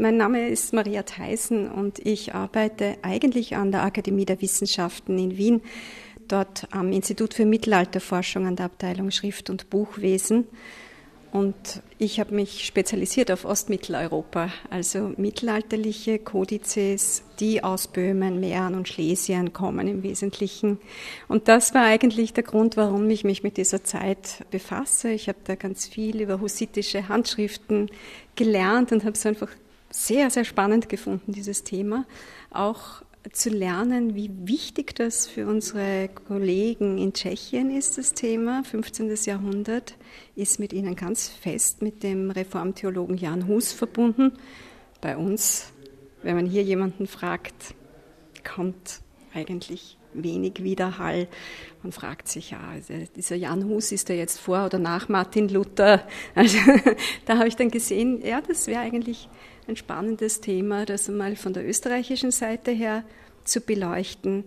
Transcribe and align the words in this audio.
mein 0.00 0.16
Name 0.16 0.48
ist 0.48 0.72
Maria 0.72 1.02
Theisen 1.02 1.70
und 1.70 1.98
ich 1.98 2.34
arbeite 2.34 2.96
eigentlich 3.02 3.56
an 3.56 3.70
der 3.70 3.82
Akademie 3.82 4.24
der 4.24 4.40
Wissenschaften 4.40 5.18
in 5.18 5.36
Wien, 5.36 5.60
dort 6.26 6.66
am 6.70 6.90
Institut 6.90 7.34
für 7.34 7.44
Mittelalterforschung 7.44 8.46
an 8.46 8.56
der 8.56 8.66
Abteilung 8.66 9.10
Schrift- 9.10 9.50
und 9.50 9.68
Buchwesen. 9.68 10.46
Und 11.32 11.82
ich 11.98 12.18
habe 12.18 12.34
mich 12.34 12.64
spezialisiert 12.64 13.30
auf 13.30 13.44
Ostmitteleuropa, 13.44 14.50
also 14.68 15.12
mittelalterliche 15.16 16.18
Kodizes, 16.18 17.22
die 17.38 17.62
aus 17.62 17.86
Böhmen, 17.86 18.40
Mähren 18.40 18.74
und 18.74 18.88
Schlesien 18.88 19.52
kommen 19.52 19.86
im 19.86 20.02
Wesentlichen. 20.02 20.78
Und 21.28 21.46
das 21.46 21.72
war 21.72 21.84
eigentlich 21.84 22.32
der 22.32 22.42
Grund, 22.42 22.76
warum 22.76 23.08
ich 23.10 23.22
mich 23.22 23.44
mit 23.44 23.58
dieser 23.58 23.84
Zeit 23.84 24.44
befasse. 24.50 25.10
Ich 25.10 25.28
habe 25.28 25.38
da 25.44 25.54
ganz 25.54 25.86
viel 25.86 26.20
über 26.20 26.40
hussitische 26.40 27.08
Handschriften 27.08 27.90
gelernt 28.34 28.90
und 28.90 29.04
habe 29.04 29.12
es 29.12 29.24
einfach 29.24 29.50
sehr, 29.90 30.30
sehr 30.30 30.44
spannend 30.44 30.88
gefunden, 30.88 31.32
dieses 31.32 31.64
Thema. 31.64 32.06
Auch 32.50 33.02
zu 33.32 33.50
lernen, 33.50 34.14
wie 34.14 34.30
wichtig 34.44 34.94
das 34.94 35.26
für 35.26 35.46
unsere 35.46 36.08
Kollegen 36.08 36.96
in 36.96 37.12
Tschechien 37.12 37.76
ist, 37.76 37.98
das 37.98 38.14
Thema. 38.14 38.62
15. 38.64 39.14
Jahrhundert 39.24 39.96
ist 40.36 40.58
mit 40.58 40.72
ihnen 40.72 40.96
ganz 40.96 41.28
fest 41.28 41.82
mit 41.82 42.02
dem 42.02 42.30
Reformtheologen 42.30 43.18
Jan 43.18 43.46
Hus 43.46 43.72
verbunden. 43.72 44.32
Bei 45.00 45.16
uns, 45.16 45.72
wenn 46.22 46.36
man 46.36 46.46
hier 46.46 46.62
jemanden 46.62 47.06
fragt, 47.06 47.74
kommt 48.42 49.00
eigentlich 49.34 49.96
wenig 50.12 50.62
Widerhall. 50.62 51.28
Man 51.82 51.92
fragt 51.92 52.28
sich, 52.28 52.50
ja, 52.50 52.60
also 52.72 52.94
dieser 53.14 53.36
Jan 53.36 53.64
Hus, 53.64 53.92
ist 53.92 54.10
er 54.10 54.16
jetzt 54.16 54.40
vor 54.40 54.66
oder 54.66 54.78
nach 54.78 55.08
Martin 55.08 55.48
Luther? 55.48 56.06
Also 56.34 56.58
da 57.26 57.38
habe 57.38 57.48
ich 57.48 57.56
dann 57.56 57.70
gesehen, 57.70 58.24
ja, 58.24 58.40
das 58.40 58.66
wäre 58.66 58.80
eigentlich 58.80 59.28
ein 59.68 59.76
spannendes 59.76 60.40
Thema, 60.40 60.84
das 60.84 61.08
einmal 61.08 61.36
von 61.36 61.52
der 61.52 61.68
österreichischen 61.68 62.30
Seite 62.30 62.70
her 62.70 63.04
zu 63.44 63.60
beleuchten, 63.60 64.44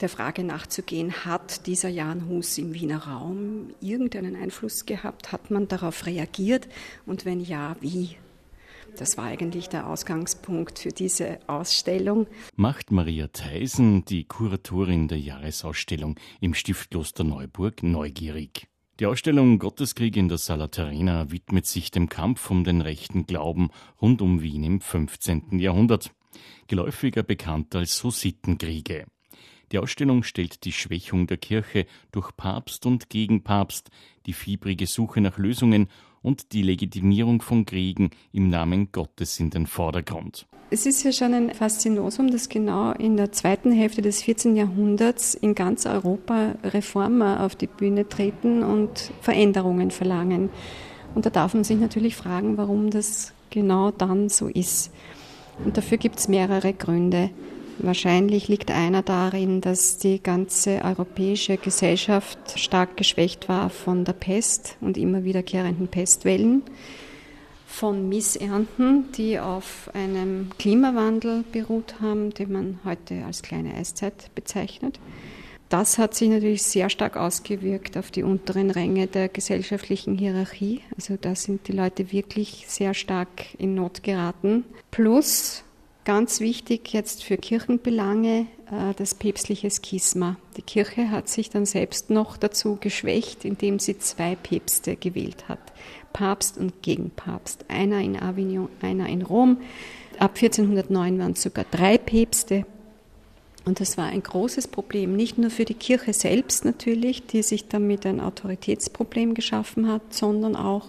der 0.00 0.08
Frage 0.08 0.42
nachzugehen, 0.42 1.24
hat 1.24 1.66
dieser 1.66 1.88
Jan 1.88 2.28
Hus 2.28 2.58
im 2.58 2.74
Wiener 2.74 3.06
Raum 3.06 3.70
irgendeinen 3.80 4.34
Einfluss 4.34 4.86
gehabt? 4.86 5.32
Hat 5.32 5.50
man 5.50 5.68
darauf 5.68 6.06
reagiert? 6.06 6.68
Und 7.06 7.24
wenn 7.24 7.40
ja, 7.40 7.76
wie? 7.80 8.16
Das 8.96 9.16
war 9.16 9.24
eigentlich 9.24 9.68
der 9.68 9.86
Ausgangspunkt 9.86 10.78
für 10.78 10.90
diese 10.90 11.38
Ausstellung. 11.46 12.26
Macht 12.56 12.90
Maria 12.90 13.28
Theisen, 13.28 14.04
die 14.04 14.24
Kuratorin 14.24 15.08
der 15.08 15.18
Jahresausstellung 15.18 16.18
im 16.40 16.54
Stiftkloster 16.54 17.24
Neuburg, 17.24 17.82
neugierig. 17.82 18.66
Die 18.98 19.06
Ausstellung 19.06 19.58
Gotteskrieg 19.58 20.16
in 20.16 20.28
der 20.28 20.36
Sala 20.36 20.68
Terena 20.68 21.30
widmet 21.30 21.66
sich 21.66 21.90
dem 21.90 22.10
Kampf 22.10 22.50
um 22.50 22.64
den 22.64 22.82
rechten 22.82 23.26
Glauben 23.26 23.70
rund 24.00 24.20
um 24.20 24.42
Wien 24.42 24.62
im 24.62 24.80
15. 24.80 25.58
Jahrhundert. 25.58 26.10
Geläufiger 26.66 27.22
bekannt 27.22 27.74
als 27.74 28.04
Hussitenkriege. 28.04 29.06
Die 29.72 29.78
Ausstellung 29.78 30.22
stellt 30.24 30.64
die 30.64 30.72
Schwächung 30.72 31.26
der 31.26 31.38
Kirche 31.38 31.86
durch 32.12 32.36
Papst 32.36 32.86
und 32.86 33.08
Gegenpapst, 33.08 33.88
die 34.26 34.32
fiebrige 34.32 34.86
Suche 34.86 35.20
nach 35.20 35.38
Lösungen 35.38 35.88
und 36.22 36.52
die 36.52 36.62
Legitimierung 36.62 37.42
von 37.42 37.64
Kriegen 37.64 38.10
im 38.32 38.48
Namen 38.48 38.92
Gottes 38.92 39.40
in 39.40 39.50
den 39.50 39.66
Vordergrund. 39.66 40.46
Es 40.72 40.86
ist 40.86 41.02
ja 41.02 41.10
schon 41.10 41.34
ein 41.34 41.52
Faszinosum, 41.52 42.30
dass 42.30 42.48
genau 42.48 42.92
in 42.92 43.16
der 43.16 43.32
zweiten 43.32 43.72
Hälfte 43.72 44.02
des 44.02 44.22
14. 44.22 44.54
Jahrhunderts 44.54 45.34
in 45.34 45.56
ganz 45.56 45.84
Europa 45.84 46.54
Reformer 46.62 47.44
auf 47.44 47.56
die 47.56 47.66
Bühne 47.66 48.08
treten 48.08 48.62
und 48.62 49.10
Veränderungen 49.20 49.90
verlangen. 49.90 50.48
Und 51.14 51.26
da 51.26 51.30
darf 51.30 51.54
man 51.54 51.64
sich 51.64 51.78
natürlich 51.78 52.14
fragen, 52.14 52.56
warum 52.56 52.90
das 52.90 53.32
genau 53.50 53.90
dann 53.90 54.28
so 54.28 54.46
ist. 54.46 54.92
Und 55.64 55.76
dafür 55.76 55.98
gibt 55.98 56.20
es 56.20 56.28
mehrere 56.28 56.72
Gründe. 56.72 57.30
Wahrscheinlich 57.82 58.48
liegt 58.48 58.70
einer 58.70 59.02
darin, 59.02 59.62
dass 59.62 59.96
die 59.96 60.22
ganze 60.22 60.82
europäische 60.84 61.56
Gesellschaft 61.56 62.38
stark 62.58 62.96
geschwächt 62.96 63.48
war 63.48 63.70
von 63.70 64.04
der 64.04 64.12
Pest 64.12 64.76
und 64.80 64.98
immer 64.98 65.24
wiederkehrenden 65.24 65.88
Pestwellen 65.88 66.62
von 67.66 68.08
Missernten, 68.08 69.10
die 69.12 69.38
auf 69.38 69.90
einem 69.94 70.50
Klimawandel 70.58 71.44
beruht 71.52 72.00
haben, 72.02 72.34
den 72.34 72.52
man 72.52 72.80
heute 72.84 73.24
als 73.24 73.40
kleine 73.40 73.74
Eiszeit 73.74 74.34
bezeichnet. 74.34 75.00
Das 75.70 75.98
hat 75.98 76.14
sich 76.14 76.28
natürlich 76.28 76.64
sehr 76.64 76.90
stark 76.90 77.16
ausgewirkt 77.16 77.96
auf 77.96 78.10
die 78.10 78.24
unteren 78.24 78.70
Ränge 78.70 79.06
der 79.06 79.28
gesellschaftlichen 79.28 80.18
Hierarchie. 80.18 80.80
Also 80.96 81.16
da 81.18 81.34
sind 81.36 81.68
die 81.68 81.72
Leute 81.72 82.12
wirklich 82.12 82.64
sehr 82.66 82.92
stark 82.92 83.54
in 83.56 83.74
Not 83.76 84.02
geraten. 84.02 84.64
Plus 84.90 85.62
ganz 86.04 86.40
wichtig 86.40 86.92
jetzt 86.92 87.22
für 87.24 87.36
Kirchenbelange 87.36 88.46
äh, 88.70 88.94
das 88.96 89.14
päpstliche 89.14 89.70
Schisma. 89.70 90.36
Die 90.56 90.62
Kirche 90.62 91.10
hat 91.10 91.28
sich 91.28 91.50
dann 91.50 91.66
selbst 91.66 92.10
noch 92.10 92.36
dazu 92.36 92.78
geschwächt, 92.80 93.44
indem 93.44 93.78
sie 93.78 93.98
zwei 93.98 94.34
Päpste 94.34 94.96
gewählt 94.96 95.48
hat. 95.48 95.60
Papst 96.12 96.58
und 96.58 96.82
Gegenpapst. 96.82 97.66
Einer 97.68 98.00
in 98.00 98.16
Avignon, 98.16 98.68
einer 98.80 99.08
in 99.08 99.22
Rom. 99.22 99.58
Ab 100.18 100.32
1409 100.34 101.18
waren 101.18 101.32
es 101.32 101.42
sogar 101.42 101.64
drei 101.70 101.98
Päpste. 101.98 102.66
Und 103.64 103.80
das 103.80 103.98
war 103.98 104.06
ein 104.06 104.22
großes 104.22 104.68
Problem, 104.68 105.14
nicht 105.14 105.36
nur 105.36 105.50
für 105.50 105.66
die 105.66 105.74
Kirche 105.74 106.14
selbst 106.14 106.64
natürlich, 106.64 107.26
die 107.26 107.42
sich 107.42 107.68
damit 107.68 108.06
ein 108.06 108.20
Autoritätsproblem 108.20 109.34
geschaffen 109.34 109.86
hat, 109.86 110.14
sondern 110.14 110.56
auch 110.56 110.86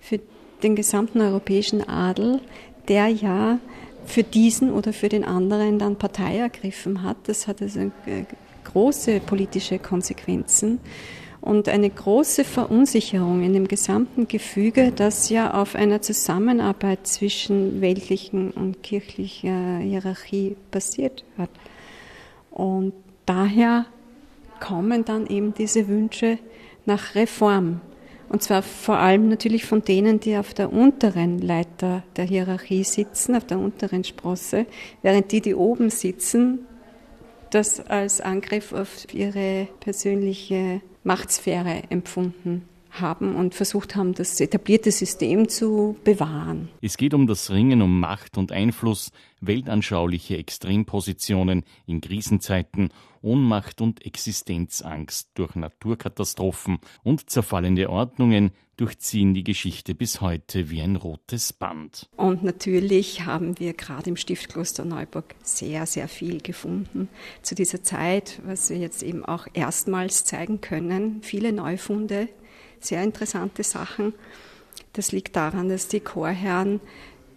für 0.00 0.20
den 0.62 0.76
gesamten 0.76 1.20
europäischen 1.20 1.86
Adel, 1.88 2.40
der 2.88 3.08
ja 3.08 3.58
für 4.06 4.22
diesen 4.22 4.72
oder 4.72 4.92
für 4.92 5.08
den 5.08 5.24
anderen 5.24 5.78
dann 5.78 5.96
Partei 5.96 6.38
ergriffen 6.38 7.02
hat. 7.02 7.16
Das 7.24 7.46
hat 7.46 7.62
also 7.62 7.80
äh, 7.80 8.24
große 8.64 9.20
politische 9.20 9.78
Konsequenzen 9.78 10.80
und 11.42 11.68
eine 11.68 11.90
große 11.90 12.44
Verunsicherung 12.44 13.42
in 13.42 13.52
dem 13.52 13.66
gesamten 13.66 14.28
Gefüge, 14.28 14.92
das 14.92 15.28
ja 15.28 15.52
auf 15.54 15.74
einer 15.74 16.00
Zusammenarbeit 16.00 17.06
zwischen 17.06 17.80
weltlichen 17.80 18.52
und 18.52 18.82
kirchlicher 18.84 19.78
Hierarchie 19.78 20.56
basiert 20.70 21.24
hat. 21.36 21.50
Und 22.52 22.92
daher 23.26 23.86
kommen 24.60 25.04
dann 25.04 25.26
eben 25.26 25.52
diese 25.52 25.88
Wünsche 25.88 26.38
nach 26.86 27.16
Reform. 27.16 27.80
Und 28.32 28.42
zwar 28.42 28.62
vor 28.62 28.96
allem 28.96 29.28
natürlich 29.28 29.66
von 29.66 29.84
denen, 29.84 30.18
die 30.18 30.38
auf 30.38 30.54
der 30.54 30.72
unteren 30.72 31.38
Leiter 31.38 32.02
der 32.16 32.24
Hierarchie 32.24 32.82
sitzen, 32.82 33.36
auf 33.36 33.44
der 33.44 33.58
unteren 33.58 34.04
Sprosse, 34.04 34.64
während 35.02 35.30
die, 35.32 35.42
die 35.42 35.54
oben 35.54 35.90
sitzen, 35.90 36.60
das 37.50 37.78
als 37.78 38.22
Angriff 38.22 38.72
auf 38.72 39.12
ihre 39.12 39.68
persönliche 39.80 40.80
Machtsphäre 41.04 41.82
empfunden 41.90 42.62
haben 42.90 43.36
und 43.36 43.54
versucht 43.54 43.96
haben, 43.96 44.14
das 44.14 44.40
etablierte 44.40 44.90
System 44.92 45.48
zu 45.48 45.96
bewahren. 46.02 46.70
Es 46.80 46.96
geht 46.96 47.12
um 47.12 47.26
das 47.26 47.50
Ringen 47.50 47.82
um 47.82 48.00
Macht 48.00 48.38
und 48.38 48.50
Einfluss, 48.50 49.12
weltanschauliche 49.42 50.38
Extrempositionen 50.38 51.64
in 51.86 52.00
Krisenzeiten, 52.00 52.88
Ohnmacht 53.20 53.80
und 53.80 54.04
Existenzangst 54.04 55.30
durch 55.34 55.54
Naturkatastrophen 55.54 56.78
und 57.02 57.28
zerfallende 57.30 57.90
Ordnungen 57.90 58.52
durchziehen 58.76 59.34
die 59.34 59.44
Geschichte 59.44 59.94
bis 59.94 60.20
heute 60.20 60.70
wie 60.70 60.80
ein 60.80 60.96
rotes 60.96 61.52
Band. 61.52 62.08
Und 62.16 62.42
natürlich 62.42 63.26
haben 63.26 63.58
wir 63.60 63.74
gerade 63.74 64.10
im 64.10 64.16
Stiftkloster 64.16 64.84
Neuburg 64.84 65.34
sehr, 65.42 65.86
sehr 65.86 66.08
viel 66.08 66.40
gefunden 66.40 67.08
zu 67.42 67.54
dieser 67.54 67.82
Zeit, 67.82 68.40
was 68.44 68.70
wir 68.70 68.78
jetzt 68.78 69.02
eben 69.02 69.24
auch 69.24 69.46
erstmals 69.52 70.24
zeigen 70.24 70.60
können. 70.60 71.22
Viele 71.22 71.52
Neufunde, 71.52 72.28
sehr 72.80 73.04
interessante 73.04 73.62
Sachen. 73.62 74.14
Das 74.94 75.12
liegt 75.12 75.36
daran, 75.36 75.68
dass 75.68 75.88
die 75.88 76.00
Chorherren 76.00 76.80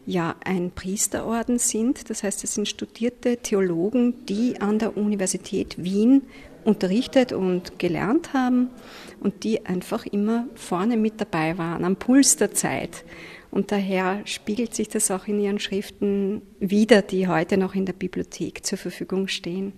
ja 0.06 0.36
ein 0.44 0.72
Priesterorden 0.72 1.60
sind. 1.60 2.10
Das 2.10 2.24
heißt, 2.24 2.44
es 2.44 2.56
sind 2.56 2.68
studierte 2.68 3.38
Theologen, 3.38 4.26
die 4.26 4.62
an 4.62 4.80
der 4.80 4.98
Universität 4.98 5.84
Wien 5.84 6.24
unterrichtet 6.64 7.32
und 7.32 7.80
gelernt 7.80 8.34
haben 8.34 8.70
und 9.20 9.44
die 9.44 9.66
einfach 9.66 10.06
immer 10.06 10.48
vorne 10.56 10.98
mit 10.98 11.22
dabei 11.22 11.58
waren, 11.58 11.86
am 11.86 11.96
Puls 11.96 12.38
der 12.38 12.54
Zeit. 12.54 13.06
Und 13.52 13.72
daher 13.72 14.22
spiegelt 14.26 14.76
sich 14.76 14.90
das 14.90 15.12
auch 15.12 15.28
in 15.28 15.40
ihren 15.40 15.60
Schriften 15.60 16.42
wider, 16.60 17.02
die 17.02 17.28
heute 17.28 17.58
noch 17.58 17.76
in 17.76 17.86
der 17.86 17.94
Bibliothek 17.94 18.66
zur 18.66 18.78
Verfügung 18.78 19.28
stehen. 19.28 19.74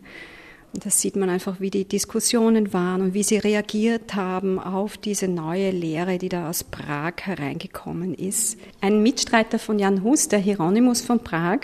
Und 0.77 0.85
da 0.85 0.91
sieht 0.91 1.15
man 1.15 1.31
einfach, 1.31 1.59
wie 1.59 1.71
die 1.71 1.85
Diskussionen 1.85 2.71
waren 2.71 3.01
und 3.01 3.15
wie 3.15 3.23
sie 3.23 3.39
reagiert 3.39 4.13
haben 4.13 4.59
auf 4.59 4.95
diese 4.95 5.27
neue 5.27 5.71
Lehre, 5.71 6.19
die 6.19 6.29
da 6.29 6.51
aus 6.51 6.63
Prag 6.63 7.13
hereingekommen 7.23 8.13
ist. 8.13 8.59
Ein 8.79 9.01
Mitstreiter 9.01 9.57
von 9.57 9.79
Jan 9.79 10.03
Hus, 10.03 10.27
der 10.27 10.37
Hieronymus 10.37 11.01
von 11.01 11.23
Prag, 11.23 11.61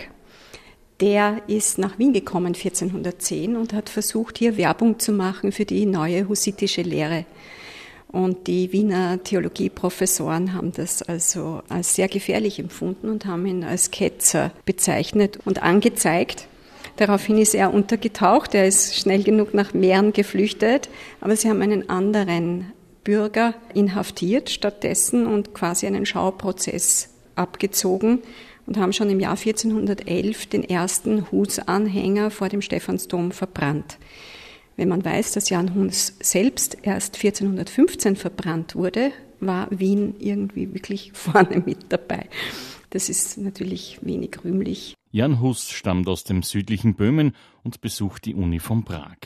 der 1.00 1.44
ist 1.46 1.78
nach 1.78 2.00
Wien 2.00 2.12
gekommen 2.12 2.56
1410 2.56 3.56
und 3.56 3.72
hat 3.74 3.90
versucht, 3.90 4.40
hier 4.40 4.58
Werbung 4.58 4.98
zu 4.98 5.12
machen 5.12 5.52
für 5.52 5.66
die 5.66 5.86
neue 5.86 6.28
hussitische 6.28 6.82
Lehre. 6.82 7.28
Und 8.08 8.48
die 8.48 8.74
Wiener 8.74 9.22
Theologieprofessoren 9.22 10.56
haben 10.56 10.72
das 10.72 11.04
also 11.04 11.62
als 11.70 11.94
sehr 11.94 12.08
gefährlich 12.08 12.58
empfunden 12.58 13.10
und 13.10 13.28
haben 13.28 13.46
ihn 13.46 13.64
als 13.64 13.92
Ketzer 13.92 14.50
bezeichnet 14.66 15.38
und 15.46 15.62
angezeigt. 15.62 16.48
Daraufhin 16.98 17.38
ist 17.38 17.56
er 17.56 17.74
untergetaucht, 17.74 18.54
er 18.54 18.68
ist 18.68 18.96
schnell 18.96 19.24
genug 19.24 19.54
nach 19.54 19.74
Mähren 19.74 20.14
geflüchtet, 20.14 20.90
aber 21.22 21.36
sie 21.36 21.50
haben 21.50 21.62
einen 21.62 21.90
anderen 21.90 22.72
Bürger 23.04 23.56
inhaftiert 23.74 24.50
stattdessen 24.50 25.26
und 25.26 25.54
quasi 25.54 25.88
einen 25.88 26.06
Schauprozess 26.06 27.10
abgezogen 27.36 28.20
und 28.66 28.78
haben 28.78 28.94
schon 28.94 29.10
im 29.10 29.20
Jahr 29.20 29.38
1411 29.38 30.46
den 30.48 30.64
ersten 30.64 31.30
Hus-Anhänger 31.32 32.32
vor 32.32 32.50
dem 32.50 32.62
Stephansdom 32.62 33.32
verbrannt. 33.32 33.98
Wenn 34.78 34.90
man 34.90 35.04
weiß, 35.04 35.34
dass 35.34 35.50
Jan 35.50 35.76
Hus 35.76 36.14
selbst 36.22 36.78
erst 36.82 37.16
1415 37.16 38.16
verbrannt 38.16 38.76
wurde, 38.76 39.12
war 39.40 39.68
Wien 39.72 40.16
irgendwie 40.20 40.74
wirklich 40.74 41.12
vorne 41.14 41.62
mit 41.66 41.78
dabei. 41.90 42.28
Das 42.92 43.10
ist 43.10 43.38
natürlich 43.38 44.00
wenig 44.02 44.44
rühmlich. 44.44 44.96
Jan 45.16 45.42
Hus 45.42 45.70
stammt 45.70 46.08
aus 46.08 46.24
dem 46.24 46.42
südlichen 46.42 46.96
Böhmen 46.96 47.36
und 47.64 47.82
besucht 47.82 48.26
die 48.26 48.34
Uni 48.34 48.58
von 48.60 48.84
Prag. 48.84 49.18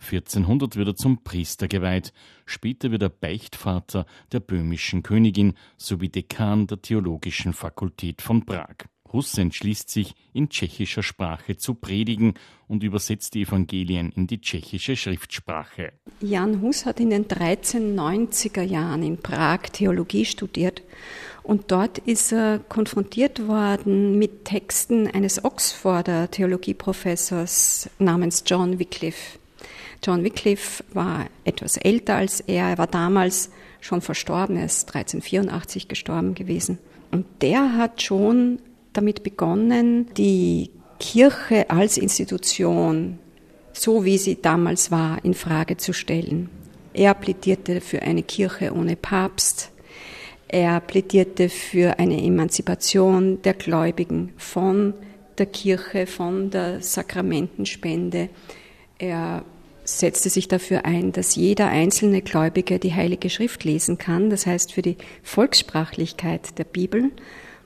1400 0.00 0.76
wird 0.76 0.86
er 0.86 0.94
zum 0.94 1.24
Priester 1.24 1.66
geweiht. 1.66 2.12
Später 2.46 2.92
wird 2.92 3.02
er 3.02 3.08
Beichtvater 3.08 4.06
der 4.30 4.38
böhmischen 4.38 5.02
Königin 5.02 5.54
sowie 5.76 6.10
Dekan 6.10 6.68
der 6.68 6.80
Theologischen 6.80 7.54
Fakultät 7.54 8.22
von 8.22 8.46
Prag. 8.46 8.86
Hus 9.12 9.36
entschließt 9.36 9.90
sich, 9.90 10.14
in 10.32 10.48
tschechischer 10.48 11.02
Sprache 11.02 11.56
zu 11.56 11.74
predigen 11.74 12.34
und 12.68 12.84
übersetzt 12.84 13.34
die 13.34 13.42
Evangelien 13.42 14.12
in 14.12 14.28
die 14.28 14.40
tschechische 14.40 14.94
Schriftsprache. 14.94 15.92
Jan 16.20 16.62
Hus 16.62 16.86
hat 16.86 17.00
in 17.00 17.10
den 17.10 17.26
1390er 17.26 18.62
Jahren 18.62 19.02
in 19.02 19.18
Prag 19.18 19.62
Theologie 19.72 20.24
studiert 20.24 20.82
und 21.42 21.70
dort 21.70 21.98
ist 21.98 22.32
er 22.32 22.60
konfrontiert 22.68 23.48
worden 23.48 24.18
mit 24.18 24.44
Texten 24.44 25.08
eines 25.08 25.44
Oxforder 25.44 26.30
Theologieprofessors 26.30 27.90
namens 27.98 28.44
John 28.46 28.78
Wycliffe. 28.78 29.38
John 30.04 30.24
Wycliffe 30.24 30.84
war 30.92 31.26
etwas 31.44 31.76
älter 31.76 32.16
als 32.16 32.40
er, 32.40 32.70
er 32.70 32.78
war 32.78 32.86
damals 32.86 33.50
schon 33.80 34.00
verstorben, 34.00 34.56
er 34.56 34.66
ist 34.66 34.88
1384 34.88 35.88
gestorben 35.88 36.34
gewesen. 36.34 36.78
Und 37.10 37.26
der 37.40 37.76
hat 37.76 38.02
schon 38.02 38.60
damit 38.92 39.22
begonnen, 39.22 40.12
die 40.14 40.70
Kirche 40.98 41.68
als 41.70 41.98
Institution, 41.98 43.18
so 43.72 44.04
wie 44.04 44.18
sie 44.18 44.40
damals 44.40 44.90
war, 44.90 45.24
in 45.24 45.34
Frage 45.34 45.76
zu 45.76 45.92
stellen. 45.92 46.48
Er 46.94 47.14
plädierte 47.14 47.80
für 47.80 48.02
eine 48.02 48.22
Kirche 48.22 48.72
ohne 48.72 48.96
Papst. 48.96 49.71
Er 50.52 50.80
plädierte 50.80 51.48
für 51.48 51.98
eine 51.98 52.22
Emanzipation 52.22 53.40
der 53.40 53.54
Gläubigen 53.54 54.34
von 54.36 54.92
der 55.38 55.46
Kirche, 55.46 56.06
von 56.06 56.50
der 56.50 56.82
Sakramentenspende. 56.82 58.28
Er 58.98 59.46
setzte 59.84 60.28
sich 60.28 60.48
dafür 60.48 60.84
ein, 60.84 61.10
dass 61.12 61.36
jeder 61.36 61.68
einzelne 61.68 62.20
Gläubige 62.20 62.78
die 62.78 62.92
Heilige 62.92 63.30
Schrift 63.30 63.64
lesen 63.64 63.96
kann, 63.96 64.28
das 64.28 64.44
heißt 64.44 64.74
für 64.74 64.82
die 64.82 64.98
Volkssprachlichkeit 65.22 66.58
der 66.58 66.64
Bibel. 66.64 67.12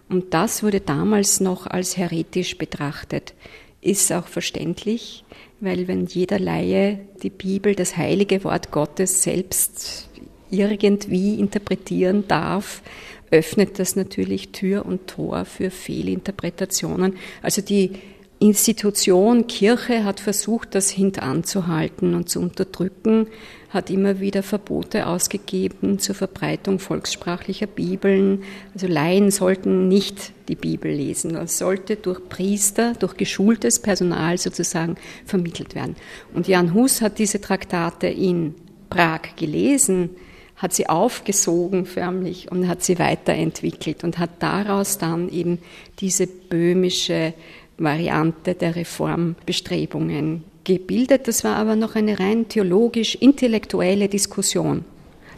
Und 0.09 0.32
das 0.32 0.62
wurde 0.62 0.81
damals 0.81 1.41
noch 1.41 1.67
als 1.67 1.97
heretisch 1.97 2.56
betrachtet. 2.56 3.35
Ist 3.81 4.12
auch 4.12 4.29
verständlich, 4.29 5.25
weil 5.59 5.89
wenn 5.89 6.06
jeder 6.06 6.39
Laie 6.39 7.00
die 7.25 7.31
Bibel, 7.31 7.75
das 7.75 7.97
heilige 7.97 8.44
Wort 8.44 8.71
Gottes 8.71 9.25
selbst 9.25 10.09
irgendwie 10.50 11.38
interpretieren 11.38 12.25
darf, 12.28 12.82
öffnet 13.31 13.78
das 13.78 13.96
natürlich 13.96 14.50
Tür 14.50 14.87
und 14.87 15.06
Tor 15.06 15.44
für 15.44 15.70
Fehlinterpretationen. 15.70 17.14
Also 17.43 17.62
die 17.62 17.93
Institution 18.38 19.46
Kirche 19.46 20.04
hat 20.04 20.20
versucht, 20.20 20.75
das 20.75 20.90
hintanzuhalten 20.90 22.14
und 22.14 22.28
zu 22.28 22.40
unterdrücken, 22.40 23.28
hat 23.70 23.88
immer 23.88 24.20
wieder 24.20 24.43
Verbote 24.43 25.06
ausgegeben 25.06 25.98
zur 25.98 26.14
Verbreitung 26.14 26.78
volkssprachlicher 26.78 27.66
Bibeln. 27.66 28.43
Also 28.75 28.88
Laien 28.88 29.31
sollten 29.31 29.88
nicht 29.88 30.32
die 30.48 30.54
Bibel 30.54 30.93
lesen. 30.93 31.32
Das 31.32 31.56
sollte 31.56 31.96
durch 31.96 32.28
Priester, 32.28 32.93
durch 32.98 33.16
geschultes 33.16 33.81
Personal 33.81 34.37
sozusagen 34.37 34.96
vermittelt 35.25 35.75
werden. 35.75 35.96
Und 36.34 36.46
Jan 36.46 36.75
Hus 36.75 37.00
hat 37.00 37.19
diese 37.19 37.40
Traktate 37.40 38.06
in 38.06 38.54
Prag 38.90 39.37
gelesen, 39.37 40.10
hat 40.56 40.73
sie 40.73 40.88
aufgesogen 40.88 41.85
förmlich 41.85 42.50
und 42.50 42.67
hat 42.67 42.82
sie 42.82 42.99
weiterentwickelt 42.99 44.05
und 44.05 44.19
hat 44.19 44.31
daraus 44.41 44.99
dann 44.99 45.29
eben 45.29 45.58
diese 46.00 46.26
böhmische 46.26 47.35
Variante 47.79 48.55
der 48.55 48.75
Reformbestrebungen 48.75 50.44
gebildet. 50.64 51.29
Das 51.29 51.44
war 51.44 51.56
aber 51.56 51.76
noch 51.76 51.94
eine 51.94 52.19
rein 52.19 52.49
theologisch-intellektuelle 52.49 54.08
Diskussion. 54.08 54.85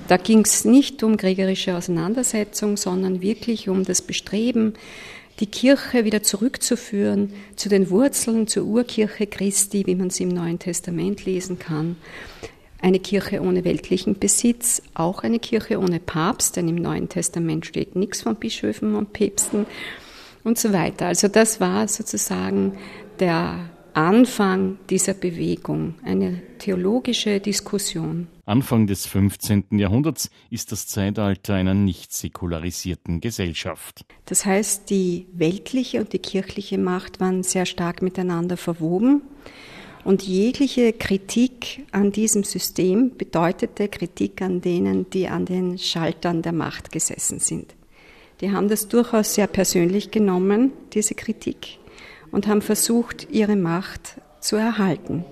Da 0.06 0.17
ging 0.17 0.41
es 0.41 0.65
nicht 0.65 1.03
um 1.03 1.17
kriegerische 1.17 1.76
Auseinandersetzung, 1.76 2.76
sondern 2.76 3.20
wirklich 3.20 3.69
um 3.69 3.85
das 3.85 4.00
Bestreben, 4.00 4.75
die 5.41 5.47
Kirche 5.47 6.05
wieder 6.05 6.23
zurückzuführen 6.23 7.32
zu 7.56 7.69
den 7.69 7.91
Wurzeln, 7.91 8.47
zur 8.47 8.65
Urkirche 8.65 9.26
Christi, 9.26 9.87
wie 9.87 9.94
man 9.94 10.11
sie 10.11 10.25
im 10.25 10.31
Neuen 10.31 10.59
Testament 10.59 11.25
lesen 11.26 11.59
kann. 11.59 11.97
Eine 12.81 13.01
Kirche 13.01 13.41
ohne 13.43 13.65
weltlichen 13.65 14.19
Besitz, 14.19 14.83
auch 14.95 15.23
eine 15.23 15.39
Kirche 15.41 15.79
ohne 15.81 15.99
Papst, 15.99 16.57
denn 16.57 16.69
im 16.69 16.77
Neuen 16.77 17.09
Testament 17.09 17.67
steht 17.67 17.97
nichts 17.97 18.23
von 18.23 18.37
Bischöfen 18.37 18.95
und 18.95 19.13
Päpsten 19.13 19.67
und 20.45 20.59
so 20.59 20.73
weiter. 20.73 21.07
Also 21.07 21.29
das 21.29 21.61
war 21.61 21.89
sozusagen 21.89 22.79
der 23.19 23.71
Anfang 23.95 24.79
dieser 24.91 25.15
Bewegung, 25.15 25.97
eine 26.05 26.41
theologische 26.59 27.41
Diskussion. 27.41 28.29
Anfang 28.47 28.87
des 28.87 29.07
15. 29.07 29.65
Jahrhunderts 29.73 30.31
ist 30.51 30.71
das 30.71 30.87
Zeitalter 30.87 31.55
einer 31.55 31.75
nicht 31.75 32.13
säkularisierten 32.13 33.21
Gesellschaft. 33.21 34.05
Das 34.27 34.47
heißt, 34.47 34.89
die 34.89 35.27
weltliche 35.33 35.99
und 35.99 36.13
die 36.13 36.21
kirchliche 36.21 36.79
Macht 36.79 37.19
waren 37.19 37.43
sehr 37.43 37.67
stark 37.67 38.01
miteinander 38.01 38.57
verwoben. 38.57 39.23
Und 40.08 40.22
jegliche 40.22 40.94
Kritik 40.94 41.84
an 41.93 42.12
diesem 42.12 42.43
System 42.43 43.14
bedeutete 43.19 43.88
Kritik 43.88 44.40
an 44.40 44.62
denen, 44.62 45.10
die 45.10 45.28
an 45.28 45.44
den 45.44 45.76
Schaltern 45.76 46.40
der 46.40 46.52
Macht 46.52 46.90
gesessen 46.93 47.40
sind. 47.40 47.75
Die 48.40 48.50
haben 48.50 48.69
das 48.69 48.88
durchaus 48.88 49.34
sehr 49.34 49.49
persönlich 49.49 50.10
genommen, 50.10 50.72
diese 50.94 51.14
Kritik, 51.14 51.76
und 52.31 52.46
haben 52.46 52.62
versucht, 52.62 53.28
ihre 53.31 53.55
Macht 53.55 54.15
zu 54.41 54.56
erhalten. 54.56 55.27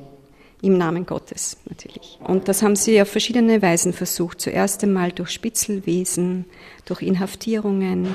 Im 0.61 0.76
Namen 0.76 1.06
Gottes 1.06 1.56
natürlich. 1.71 2.18
Und 2.23 2.47
das 2.47 2.62
haben 2.62 2.76
sie 2.76 3.00
auf 3.00 3.09
verschiedene 3.09 3.62
Weisen 3.62 3.95
versucht. 3.95 4.42
Zuerst 4.42 4.85
einmal 4.85 5.11
durch 5.11 5.30
Spitzelwesen, 5.30 6.45
durch 6.85 7.00
Inhaftierungen, 7.00 8.09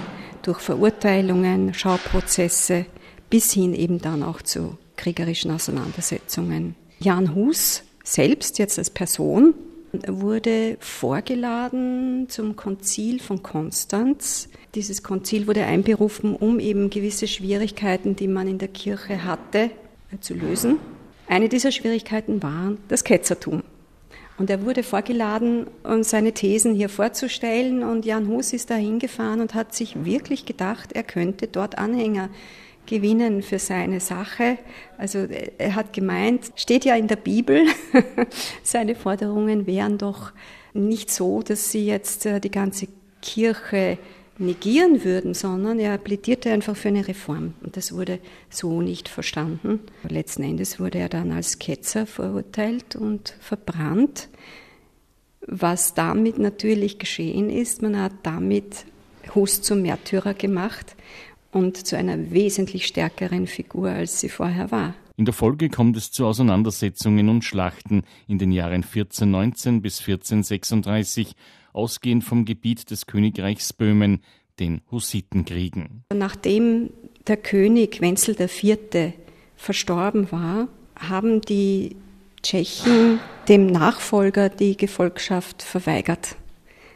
durch 0.44 0.60
Verurteilungen, 0.60 1.74
Schauprozesse, 1.74 2.86
bis 3.32 3.52
hin 3.52 3.74
eben 3.74 4.00
dann 4.00 4.22
auch 4.22 4.44
zu 4.44 4.78
kriegerischen 5.02 5.52
Auseinandersetzungen. 5.52 6.76
Jan 7.00 7.34
Hus 7.34 7.84
selbst 8.04 8.60
jetzt 8.60 8.78
als 8.78 8.92
Person 8.92 9.56
wurde 10.08 10.78
vorgeladen 10.80 12.28
zum 12.30 12.56
Konzil 12.56 13.20
von 13.20 13.44
Konstanz. 13.44 14.48
Dieses 14.76 15.04
Konzil 15.04 15.48
wurde 15.48 15.66
einberufen, 15.66 16.36
um 16.36 16.60
eben 16.60 16.90
gewisse 16.90 17.28
Schwierigkeiten, 17.28 18.16
die 18.16 18.28
man 18.28 18.48
in 18.48 18.60
der 18.60 18.70
Kirche 18.70 19.26
hatte, 19.26 19.72
zu 20.22 20.34
lösen. 20.34 20.78
Eine 21.28 21.50
dieser 21.50 21.72
Schwierigkeiten 21.72 22.44
war 22.44 22.74
das 22.88 23.04
Ketzertum. 23.04 23.64
Und 24.38 24.50
er 24.50 24.64
wurde 24.66 24.84
vorgeladen, 24.84 25.68
um 25.84 26.04
seine 26.04 26.32
Thesen 26.32 26.74
hier 26.74 26.90
vorzustellen. 26.90 27.84
Und 27.84 28.06
Jan 28.06 28.28
Hus 28.28 28.54
ist 28.54 28.70
da 28.70 28.76
hingefahren 28.76 29.42
und 29.42 29.54
hat 29.56 29.74
sich 29.74 30.06
wirklich 30.06 30.46
gedacht, 30.46 30.94
er 30.94 31.04
könnte 31.04 31.48
dort 31.48 31.78
Anhänger 31.78 32.30
gewinnen 32.92 33.42
für 33.42 33.58
seine 33.58 34.02
Sache. 34.02 34.58
Also 34.98 35.20
er 35.58 35.76
hat 35.76 35.94
gemeint, 35.94 36.52
steht 36.56 36.84
ja 36.84 36.96
in 36.96 37.08
der 37.08 37.16
Bibel, 37.16 37.66
seine 38.64 38.96
Forderungen 38.96 39.66
wären 39.66 39.98
doch 39.98 40.34
nicht 40.74 41.10
so, 41.10 41.42
dass 41.42 41.72
sie 41.72 41.86
jetzt 41.86 42.26
äh, 42.26 42.42
die 42.42 42.52
ganze 42.52 42.90
Kirche 43.22 43.98
negieren 44.38 45.06
würden, 45.06 45.34
sondern 45.34 45.80
er 45.80 45.98
plädierte 45.98 46.52
einfach 46.52 46.76
für 46.76 46.90
eine 46.90 47.08
Reform. 47.08 47.54
Und 47.64 47.78
das 47.78 47.94
wurde 47.94 48.20
so 48.50 48.82
nicht 48.82 49.08
verstanden. 49.08 49.80
Letzten 50.04 50.44
Endes 50.44 50.78
wurde 50.80 51.00
er 51.00 51.10
dann 51.10 51.32
als 51.32 51.60
Ketzer 51.60 52.06
verurteilt 52.06 52.98
und 52.98 53.36
verbrannt. 53.40 54.28
Was 55.48 55.94
damit 55.94 56.40
natürlich 56.40 57.00
geschehen 57.00 57.50
ist, 57.50 57.82
man 57.82 57.98
hat 57.98 58.14
damit 58.24 58.86
Hus 59.34 59.62
zum 59.62 59.82
Märtyrer 59.82 60.34
gemacht 60.34 60.96
und 61.52 61.86
zu 61.86 61.98
einer 61.98 62.32
wesentlich 62.32 62.88
stärkeren 62.88 63.48
Figur, 63.48 63.90
als 63.90 64.20
sie 64.20 64.30
vorher 64.30 64.72
war. 64.72 64.94
In 65.18 65.26
der 65.26 65.34
Folge 65.34 65.70
kommt 65.70 65.98
es 65.98 66.12
zu 66.12 66.26
Auseinandersetzungen 66.26 67.30
und 67.30 67.44
Schlachten 67.44 68.04
in 68.28 68.40
den 68.40 68.52
Jahren 68.52 68.84
1419 68.84 69.82
bis 69.82 70.00
1436 70.00 71.36
ausgehend 71.74 72.24
vom 72.24 72.46
Gebiet 72.46 72.90
des 72.90 73.06
Königreichs 73.06 73.74
Böhmen, 73.74 74.22
den 74.60 74.82
Hussitenkriegen. 74.92 76.04
Nachdem 76.14 76.90
der 77.28 77.38
König 77.38 78.02
Wenzel 78.02 78.36
IV. 78.40 79.14
verstorben 79.56 80.32
war, 80.32 80.68
haben 80.96 81.42
die 81.42 81.96
Tschechen 82.42 83.20
dem 83.48 83.68
Nachfolger 83.68 84.50
die 84.50 84.78
Gefolgschaft 84.78 85.62
verweigert. 85.62 86.36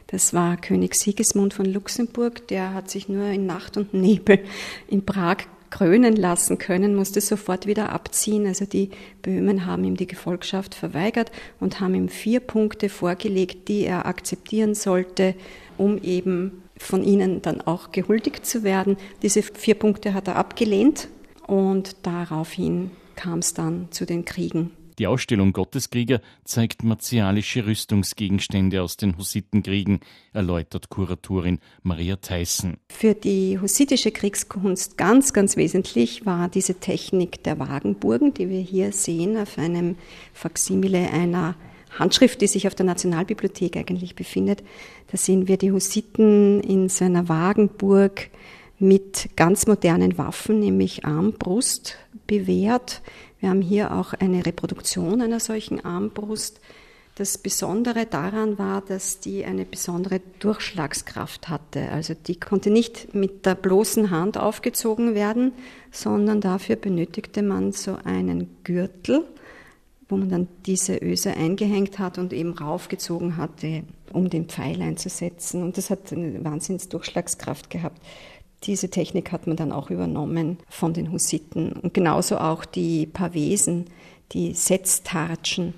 Das 0.07 0.33
war 0.33 0.57
König 0.57 0.95
Sigismund 0.95 1.53
von 1.53 1.65
Luxemburg, 1.65 2.47
der 2.47 2.73
hat 2.73 2.89
sich 2.89 3.09
nur 3.09 3.27
in 3.27 3.45
Nacht 3.45 3.75
und 3.77 3.93
Nebel 3.93 4.39
in 4.87 5.05
Prag 5.05 5.37
krönen 5.71 6.15
lassen 6.15 6.57
können, 6.57 6.95
musste 6.95 7.19
sofort 7.19 7.65
wieder 7.65 7.91
abziehen. 7.91 8.45
Also 8.45 8.65
die 8.65 8.91
Böhmen 9.21 9.65
haben 9.65 9.83
ihm 9.83 9.97
die 9.97 10.07
Gefolgschaft 10.07 10.73
verweigert 10.75 11.31
und 11.59 11.79
haben 11.79 11.95
ihm 11.95 12.07
vier 12.07 12.39
Punkte 12.39 12.87
vorgelegt, 12.87 13.67
die 13.67 13.83
er 13.83 14.05
akzeptieren 14.05 14.75
sollte, 14.75 15.35
um 15.77 15.97
eben 16.01 16.63
von 16.77 17.03
ihnen 17.03 17.41
dann 17.41 17.61
auch 17.61 17.91
gehuldigt 17.91 18.45
zu 18.45 18.63
werden. 18.63 18.97
Diese 19.21 19.41
vier 19.41 19.75
Punkte 19.75 20.13
hat 20.13 20.27
er 20.27 20.35
abgelehnt 20.37 21.09
und 21.47 21.95
daraufhin 22.03 22.91
kam 23.15 23.39
es 23.39 23.53
dann 23.53 23.87
zu 23.91 24.05
den 24.05 24.23
Kriegen. 24.23 24.71
Die 24.97 25.07
Ausstellung 25.07 25.51
Gotteskrieger 25.51 26.21
zeigt 26.45 26.83
martialische 26.83 27.65
Rüstungsgegenstände 27.65 28.81
aus 28.81 28.95
den 28.95 29.17
Hussitenkriegen, 29.17 29.99
erläutert 30.33 30.89
Kuratorin 30.89 31.59
Maria 31.83 32.15
Theissen. 32.15 32.77
Für 32.89 33.13
die 33.13 33.59
hussitische 33.59 34.11
Kriegskunst 34.11 34.97
ganz, 34.97 35.33
ganz 35.33 35.57
wesentlich 35.57 36.25
war 36.25 36.47
diese 36.47 36.79
Technik 36.79 37.43
der 37.43 37.59
Wagenburgen, 37.59 38.33
die 38.33 38.49
wir 38.49 38.61
hier 38.61 38.93
sehen 38.93 39.37
auf 39.37 39.57
einem 39.57 39.97
Faksimile 40.33 41.11
einer 41.11 41.55
Handschrift, 41.99 42.41
die 42.41 42.47
sich 42.47 42.67
auf 42.67 42.75
der 42.75 42.85
Nationalbibliothek 42.85 43.77
eigentlich 43.77 44.15
befindet. 44.15 44.63
Da 45.11 45.17
sehen 45.17 45.47
wir 45.47 45.57
die 45.57 45.71
Hussiten 45.71 46.61
in 46.61 46.89
so 46.89 47.05
einer 47.05 47.29
Wagenburg 47.29 48.29
mit 48.79 49.29
ganz 49.35 49.67
modernen 49.67 50.17
Waffen, 50.17 50.59
nämlich 50.59 51.05
Armbrust, 51.05 51.97
bewehrt. 52.27 53.01
Wir 53.39 53.49
haben 53.49 53.61
hier 53.61 53.93
auch 53.93 54.13
eine 54.13 54.45
Reproduktion 54.45 55.21
einer 55.21 55.39
solchen 55.39 55.83
Armbrust. 55.83 56.59
Das 57.17 57.37
Besondere 57.37 58.05
daran 58.05 58.59
war, 58.59 58.81
dass 58.81 59.21
die 59.21 59.45
eine 59.45 59.63
besondere 59.63 60.19
Durchschlagskraft 60.39 61.47
hatte. 61.47 61.89
Also 61.91 62.13
die 62.13 62.37
konnte 62.37 62.69
nicht 62.69 63.15
mit 63.15 63.45
der 63.45 63.55
bloßen 63.55 64.09
Hand 64.09 64.37
aufgezogen 64.37 65.15
werden, 65.15 65.53
sondern 65.91 66.41
dafür 66.41 66.75
benötigte 66.75 67.41
man 67.41 67.71
so 67.71 67.97
einen 68.03 68.57
Gürtel, 68.65 69.23
wo 70.09 70.17
man 70.17 70.29
dann 70.29 70.47
diese 70.65 70.97
Öse 70.97 71.31
eingehängt 71.37 71.99
hat 71.99 72.17
und 72.17 72.33
eben 72.33 72.51
raufgezogen 72.51 73.37
hatte, 73.37 73.83
um 74.11 74.29
den 74.29 74.49
Pfeil 74.49 74.81
einzusetzen. 74.81 75.63
Und 75.63 75.77
das 75.77 75.89
hat 75.89 76.11
eine 76.11 76.43
Wahnsinnsdurchschlagskraft 76.43 77.69
gehabt. 77.69 78.01
Diese 78.65 78.89
Technik 78.89 79.31
hat 79.31 79.47
man 79.47 79.57
dann 79.57 79.71
auch 79.71 79.89
übernommen 79.89 80.57
von 80.69 80.93
den 80.93 81.11
Hussiten. 81.11 81.73
Und 81.73 81.93
genauso 81.93 82.37
auch 82.37 82.65
die 82.65 83.05
Pavesen, 83.05 83.85
die 84.31 84.53
Setztartschen. 84.53 85.73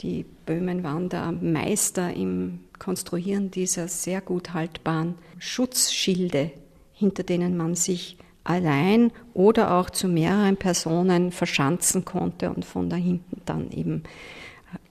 Die 0.00 0.24
Böhmen 0.46 0.84
waren 0.84 1.08
da 1.08 1.32
Meister 1.32 2.14
im 2.14 2.60
Konstruieren 2.78 3.50
dieser 3.50 3.88
sehr 3.88 4.20
gut 4.20 4.54
haltbaren 4.54 5.16
Schutzschilde, 5.38 6.52
hinter 6.92 7.24
denen 7.24 7.56
man 7.56 7.74
sich 7.74 8.16
allein 8.44 9.10
oder 9.34 9.74
auch 9.74 9.90
zu 9.90 10.08
mehreren 10.08 10.56
Personen 10.56 11.32
verschanzen 11.32 12.04
konnte 12.04 12.50
und 12.50 12.64
von 12.64 12.88
da 12.88 12.96
hinten 12.96 13.42
dann 13.44 13.70
eben 13.72 14.04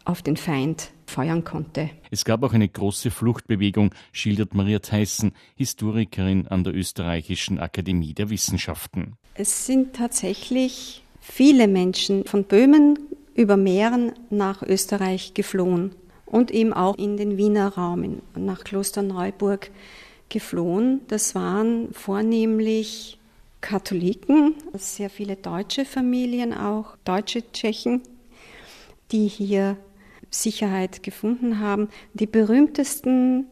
auf 0.05 0.21
den 0.21 0.37
Feind 0.37 0.91
feuern 1.09 1.43
konnte. 1.43 1.89
Es 2.11 2.25
gab 2.25 2.43
auch 2.43 2.53
eine 2.53 2.67
große 2.67 3.11
Fluchtbewegung, 3.11 3.93
schildert 4.11 4.53
Maria 4.53 4.79
Theissen, 4.79 5.33
Historikerin 5.55 6.47
an 6.47 6.63
der 6.63 6.75
Österreichischen 6.75 7.59
Akademie 7.59 8.13
der 8.13 8.29
Wissenschaften. 8.29 9.15
Es 9.35 9.65
sind 9.65 9.95
tatsächlich 9.95 11.03
viele 11.19 11.67
Menschen 11.67 12.25
von 12.25 12.43
Böhmen 12.43 12.99
über 13.35 13.57
Mähren 13.57 14.13
nach 14.29 14.63
Österreich 14.63 15.33
geflohen 15.33 15.93
und 16.25 16.51
eben 16.51 16.73
auch 16.73 16.97
in 16.97 17.17
den 17.17 17.37
Wiener 17.37 17.69
Raum, 17.69 18.21
nach 18.35 18.63
Klosterneuburg 18.63 19.71
geflohen. 20.29 21.01
Das 21.07 21.35
waren 21.35 21.93
vornehmlich 21.93 23.17
Katholiken, 23.61 24.55
sehr 24.73 25.09
viele 25.09 25.35
deutsche 25.35 25.85
Familien 25.85 26.53
auch, 26.53 26.95
deutsche 27.05 27.51
Tschechen, 27.51 28.01
die 29.11 29.27
hier 29.27 29.77
Sicherheit 30.29 31.03
gefunden 31.03 31.59
haben. 31.59 31.89
Die 32.13 32.27
berühmtesten 32.27 33.47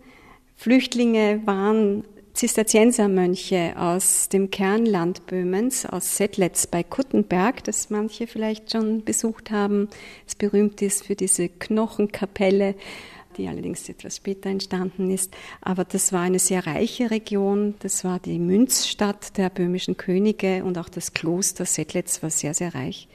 Flüchtlinge 0.56 1.42
waren 1.46 2.04
Zisterziensermönche 2.36 3.76
aus 3.78 4.28
dem 4.28 4.52
Kernland 4.52 5.26
Böhmens, 5.26 5.86
aus 5.86 6.18
Settlitz 6.18 6.68
bei 6.68 6.84
Kuttenberg, 6.84 7.64
das 7.64 7.90
manche 7.90 8.28
vielleicht 8.28 8.74
schon 8.74 9.06
besucht 9.06 9.52
haben. 9.52 9.88
Es 10.28 10.36
berühmt 10.36 10.82
ist 10.82 11.06
für 11.06 11.16
diese 11.16 11.48
Knochenkapelle, 11.48 12.76
die 13.38 13.48
allerdings 13.48 13.88
etwas 13.88 14.18
später 14.18 14.50
entstanden 14.50 15.10
ist. 15.12 15.34
Aber 15.62 15.86
das 15.86 16.12
war 16.12 16.22
eine 16.22 16.40
sehr 16.40 16.68
reiche 16.68 17.10
Region. 17.10 17.76
Das 17.80 18.04
war 18.04 18.20
die 18.20 18.40
Münzstadt 18.40 19.38
der 19.38 19.50
böhmischen 19.50 19.96
Könige 19.96 20.66
und 20.66 20.78
auch 20.78 20.90
das 20.90 21.14
Kloster 21.14 21.66
Settlitz 21.66 22.22
war 22.22 22.30
sehr, 22.30 22.54
sehr 22.54 22.76
reich. 22.76 23.08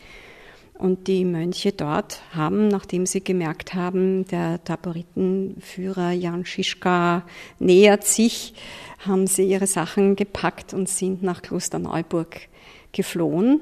Und 0.81 1.09
die 1.09 1.27
Mönche 1.27 1.73
dort 1.73 2.23
haben, 2.35 2.69
nachdem 2.69 3.05
sie 3.05 3.23
gemerkt 3.23 3.75
haben, 3.75 4.25
der 4.29 4.65
Taboritenführer 4.65 6.13
Jan 6.13 6.47
Schischka 6.47 7.27
nähert 7.59 8.05
sich, 8.05 8.55
haben 9.01 9.27
sie 9.27 9.43
ihre 9.43 9.67
Sachen 9.67 10.17
gepackt 10.17 10.73
und 10.73 10.89
sind 10.89 11.23
nach 11.23 11.43
Klosterneuburg 11.43 12.49
geflohen. 12.93 13.61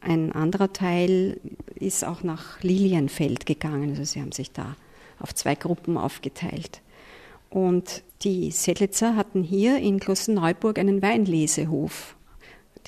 Ein 0.00 0.32
anderer 0.32 0.72
Teil 0.72 1.38
ist 1.76 2.04
auch 2.04 2.24
nach 2.24 2.60
Lilienfeld 2.62 3.46
gegangen. 3.46 3.90
Also 3.90 4.02
sie 4.02 4.20
haben 4.20 4.32
sich 4.32 4.50
da 4.50 4.74
auf 5.20 5.36
zwei 5.36 5.54
Gruppen 5.54 5.96
aufgeteilt. 5.96 6.80
Und 7.48 8.02
die 8.22 8.50
Sedlitzer 8.50 9.14
hatten 9.14 9.44
hier 9.44 9.78
in 9.78 10.00
Klosterneuburg 10.00 10.80
einen 10.80 11.00
Weinlesehof. 11.00 12.16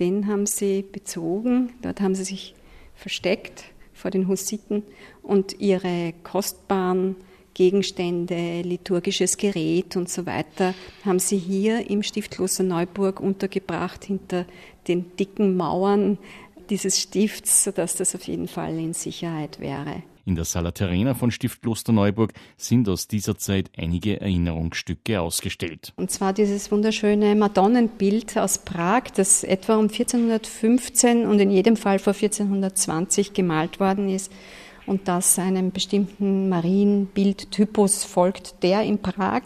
Den 0.00 0.26
haben 0.26 0.46
sie 0.46 0.82
bezogen. 0.82 1.74
Dort 1.82 2.00
haben 2.00 2.16
sie 2.16 2.24
sich 2.24 2.55
versteckt 2.96 3.64
vor 3.92 4.10
den 4.10 4.28
Hussiten 4.28 4.82
und 5.22 5.60
ihre 5.60 6.12
kostbaren 6.22 7.16
Gegenstände, 7.54 8.60
liturgisches 8.60 9.38
Gerät 9.38 9.96
und 9.96 10.10
so 10.10 10.26
weiter 10.26 10.74
haben 11.06 11.18
sie 11.18 11.38
hier 11.38 11.88
im 11.88 12.02
Stift 12.02 12.32
Klosterneuburg 12.32 13.18
untergebracht 13.18 14.04
hinter 14.04 14.44
den 14.88 15.16
dicken 15.16 15.56
Mauern 15.56 16.18
dieses 16.68 17.00
Stifts, 17.00 17.64
sodass 17.64 17.96
das 17.96 18.14
auf 18.14 18.24
jeden 18.24 18.48
Fall 18.48 18.78
in 18.78 18.92
Sicherheit 18.92 19.58
wäre. 19.58 20.02
In 20.26 20.34
der 20.34 20.44
Sala 20.44 20.72
Terrena 20.72 21.14
von 21.14 21.30
Stift 21.30 21.62
Klosterneuburg 21.62 22.32
sind 22.56 22.88
aus 22.88 23.06
dieser 23.06 23.38
Zeit 23.38 23.70
einige 23.76 24.20
Erinnerungsstücke 24.20 25.20
ausgestellt. 25.20 25.92
Und 25.94 26.10
zwar 26.10 26.32
dieses 26.32 26.72
wunderschöne 26.72 27.36
Madonnenbild 27.36 28.36
aus 28.36 28.58
Prag, 28.58 29.04
das 29.14 29.44
etwa 29.44 29.76
um 29.76 29.82
1415 29.84 31.26
und 31.26 31.38
in 31.38 31.52
jedem 31.52 31.76
Fall 31.76 32.00
vor 32.00 32.12
1420 32.12 33.34
gemalt 33.34 33.78
worden 33.78 34.08
ist 34.08 34.32
und 34.86 35.06
das 35.06 35.38
einem 35.38 35.70
bestimmten 35.70 36.48
Marienbildtypus 36.48 38.02
folgt, 38.02 38.64
der 38.64 38.82
in 38.82 38.98
Prag 38.98 39.42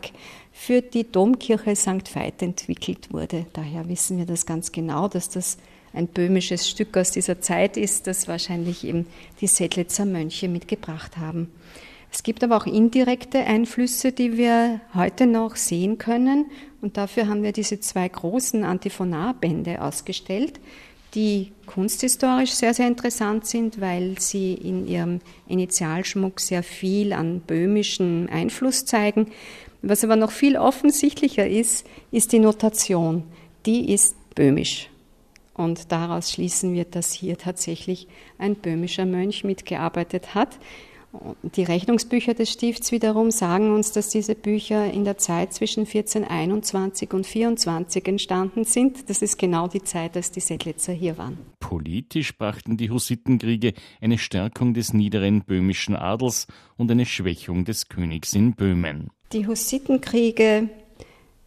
für 0.50 0.80
die 0.80 1.12
Domkirche 1.12 1.76
St. 1.76 2.14
Veit 2.14 2.40
entwickelt 2.40 3.12
wurde. 3.12 3.44
Daher 3.52 3.86
wissen 3.90 4.16
wir 4.16 4.24
das 4.24 4.46
ganz 4.46 4.72
genau, 4.72 5.08
dass 5.08 5.28
das 5.28 5.58
ein 5.92 6.06
böhmisches 6.06 6.68
Stück 6.68 6.96
aus 6.96 7.10
dieser 7.10 7.40
Zeit 7.40 7.76
ist, 7.76 8.06
das 8.06 8.28
wahrscheinlich 8.28 8.84
eben 8.84 9.06
die 9.40 9.46
Sedlitzer 9.46 10.06
Mönche 10.06 10.48
mitgebracht 10.48 11.16
haben. 11.16 11.48
Es 12.12 12.22
gibt 12.22 12.42
aber 12.42 12.56
auch 12.56 12.66
indirekte 12.66 13.38
Einflüsse, 13.38 14.12
die 14.12 14.36
wir 14.36 14.80
heute 14.94 15.26
noch 15.26 15.56
sehen 15.56 15.98
können. 15.98 16.46
Und 16.80 16.96
dafür 16.96 17.28
haben 17.28 17.42
wir 17.42 17.52
diese 17.52 17.78
zwei 17.80 18.08
großen 18.08 18.64
Antiphonarbände 18.64 19.80
ausgestellt, 19.80 20.58
die 21.14 21.52
kunsthistorisch 21.66 22.52
sehr, 22.52 22.74
sehr 22.74 22.86
interessant 22.86 23.46
sind, 23.46 23.80
weil 23.80 24.18
sie 24.18 24.54
in 24.54 24.86
ihrem 24.86 25.20
Initialschmuck 25.48 26.40
sehr 26.40 26.62
viel 26.62 27.12
an 27.12 27.40
böhmischen 27.40 28.28
Einfluss 28.28 28.84
zeigen. 28.84 29.28
Was 29.82 30.04
aber 30.04 30.16
noch 30.16 30.30
viel 30.30 30.56
offensichtlicher 30.56 31.46
ist, 31.46 31.86
ist 32.10 32.32
die 32.32 32.38
Notation. 32.38 33.24
Die 33.66 33.92
ist 33.92 34.16
böhmisch. 34.34 34.90
Und 35.60 35.92
daraus 35.92 36.32
schließen 36.32 36.72
wir, 36.72 36.86
dass 36.86 37.12
hier 37.12 37.36
tatsächlich 37.36 38.08
ein 38.38 38.54
böhmischer 38.54 39.04
Mönch 39.04 39.44
mitgearbeitet 39.44 40.34
hat. 40.34 40.58
Die 41.42 41.64
Rechnungsbücher 41.64 42.32
des 42.32 42.50
Stifts 42.50 42.92
wiederum 42.92 43.30
sagen 43.30 43.74
uns, 43.74 43.92
dass 43.92 44.08
diese 44.08 44.34
Bücher 44.34 44.90
in 44.90 45.04
der 45.04 45.18
Zeit 45.18 45.52
zwischen 45.52 45.80
1421 45.80 47.12
und 47.12 47.26
1424 47.26 48.08
entstanden 48.08 48.64
sind. 48.64 49.10
Das 49.10 49.20
ist 49.20 49.36
genau 49.36 49.68
die 49.68 49.82
Zeit, 49.82 50.16
als 50.16 50.30
die 50.30 50.40
Sedlitzer 50.40 50.94
hier 50.94 51.18
waren. 51.18 51.36
Politisch 51.58 52.38
brachten 52.38 52.78
die 52.78 52.88
Hussitenkriege 52.88 53.74
eine 54.00 54.16
Stärkung 54.16 54.72
des 54.72 54.94
niederen 54.94 55.42
böhmischen 55.42 55.94
Adels 55.94 56.46
und 56.78 56.90
eine 56.90 57.04
Schwächung 57.04 57.66
des 57.66 57.90
Königs 57.90 58.32
in 58.32 58.54
Böhmen. 58.54 59.10
Die 59.34 59.46
Hussitenkriege 59.46 60.70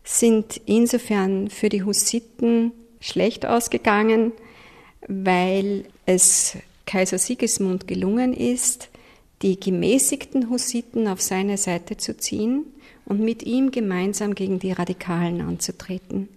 sind 0.03 0.62
insofern 0.67 1.50
für 1.50 1.70
die 1.70 1.82
Hussiten 1.82 2.74
schlecht 3.03 3.45
ausgegangen, 3.45 4.31
weil 5.07 5.86
es 6.05 6.57
Kaiser 6.86 7.17
Sigismund 7.17 7.88
gelungen 7.88 8.33
ist, 8.33 8.89
die 9.41 9.60
gemäßigten 9.60 10.50
Hussiten 10.50 11.07
auf 11.07 11.22
seine 11.22 11.57
Seite 11.57 11.98
zu 11.98 12.15
ziehen 12.15 12.65
und 13.05 13.19
mit 13.19 13.43
ihm 13.43 13.72
gemeinsam 13.72 14.36
gegen 14.36 14.60
die 14.60 14.72
Radikalen 14.72 15.41
anzutreten. 15.41 16.29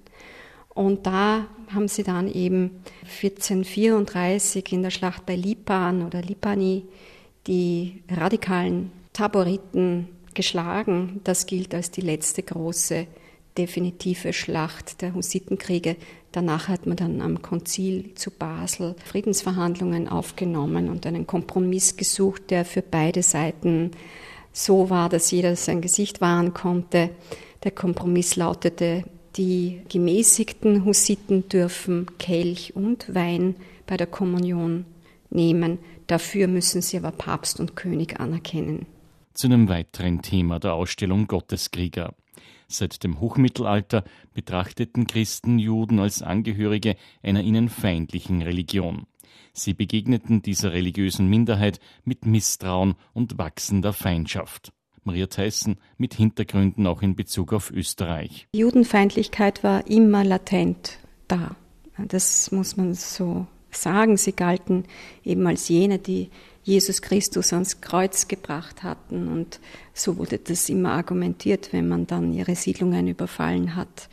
Und 0.71 1.07
da 1.07 1.47
haben 1.73 1.89
sie 1.89 2.03
dann 2.03 2.31
eben 2.31 2.83
1434 3.23 4.73
in 4.73 4.83
der 4.83 4.91
Schlacht 4.91 5.25
bei 5.25 5.37
Lipan 5.37 6.05
oder 6.05 6.21
Lipani 6.21 6.85
die 7.47 8.03
radikalen 8.11 8.91
Taboriten 9.13 10.09
geschlagen. 10.35 11.21
Das 11.23 11.47
gilt 11.47 11.75
als 11.75 11.93
die 11.93 12.01
letzte 12.01 12.43
große 12.43 13.07
definitive 13.57 14.33
Schlacht 14.33 15.01
der 15.01 15.15
Hussitenkriege. 15.15 15.97
Danach 16.37 16.69
hat 16.69 16.85
man 16.85 16.99
dann 16.99 17.23
am 17.23 17.41
Konzil 17.41 18.15
zu 18.15 18.31
Basel 18.31 18.95
Friedensverhandlungen 19.07 20.07
aufgenommen 20.07 20.91
und 20.91 21.07
einen 21.07 21.27
Kompromiss 21.27 21.97
gesucht, 21.97 22.51
der 22.51 22.67
für 22.67 22.83
beide 22.83 23.23
Seiten 23.23 23.93
so 24.53 24.91
war, 24.91 25.09
dass 25.09 25.31
jeder 25.31 25.57
sein 25.57 25.81
Gesicht 25.81 26.21
wahren 26.21 26.53
konnte. 26.53 27.09
Der 27.65 27.71
Kompromiss 27.71 28.37
lautete, 28.37 29.05
die 29.39 29.81
gemäßigten 29.89 30.85
Hussiten 30.85 31.49
dürfen 31.49 32.05
Kelch 32.19 32.77
und 32.77 33.15
Wein 33.15 33.55
bei 33.87 33.97
der 33.97 34.07
Kommunion 34.07 34.85
nehmen. 35.31 35.79
Dafür 36.07 36.49
müssen 36.49 36.83
sie 36.83 36.99
aber 36.99 37.13
Papst 37.13 37.61
und 37.61 37.77
König 37.77 38.21
anerkennen. 38.21 38.85
Zu 39.33 39.47
einem 39.47 39.71
weiteren 39.71 40.21
Thema 40.21 40.61
der 40.61 40.75
Ausstellung 40.75 41.29
Gotteskrieger. 41.29 42.13
Seit 42.69 43.05
dem 43.05 43.21
Hochmittelalter 43.21 44.05
betrachteten 44.35 45.07
Christen 45.07 45.59
Juden 45.59 46.01
als 46.01 46.23
Angehörige 46.23 46.97
einer 47.23 47.43
ihnen 47.43 47.69
feindlichen 47.69 48.43
Religion. 48.43 49.07
Sie 49.53 49.73
begegneten 49.73 50.43
dieser 50.43 50.73
religiösen 50.73 51.29
Minderheit 51.29 51.81
mit 52.05 52.27
Misstrauen 52.27 52.95
und 53.13 53.39
wachsender 53.39 53.93
Feindschaft. 53.93 54.73
Maria 55.05 55.29
Theissen 55.29 55.77
mit 55.97 56.15
Hintergründen 56.15 56.87
auch 56.87 57.01
in 57.01 57.15
Bezug 57.15 57.53
auf 57.53 57.71
Österreich. 57.71 58.49
Judenfeindlichkeit 58.55 59.63
war 59.63 59.87
immer 59.87 60.25
latent 60.25 60.99
da. 61.29 61.57
Das 61.97 62.51
muss 62.51 62.77
man 62.77 62.95
so 62.95 63.47
sagen. 63.71 64.17
Sie 64.17 64.33
galten 64.33 64.85
eben 65.25 65.47
als 65.47 65.69
jene, 65.69 65.99
die 65.99 66.31
Jesus 66.67 67.01
Christus 67.01 67.53
ans 67.53 67.81
Kreuz 67.81 68.27
gebracht 68.27 68.83
hatten. 68.83 69.29
Und 69.29 69.61
so 69.95 70.19
wurde 70.19 70.39
das 70.39 70.69
immer 70.69 70.91
argumentiert, 70.93 71.73
wenn 71.73 71.89
man 71.89 72.09
dann 72.09 72.33
ihre 72.35 72.57
Siedlungen 72.57 73.07
überfallen 73.07 73.77
hat. 73.77 74.09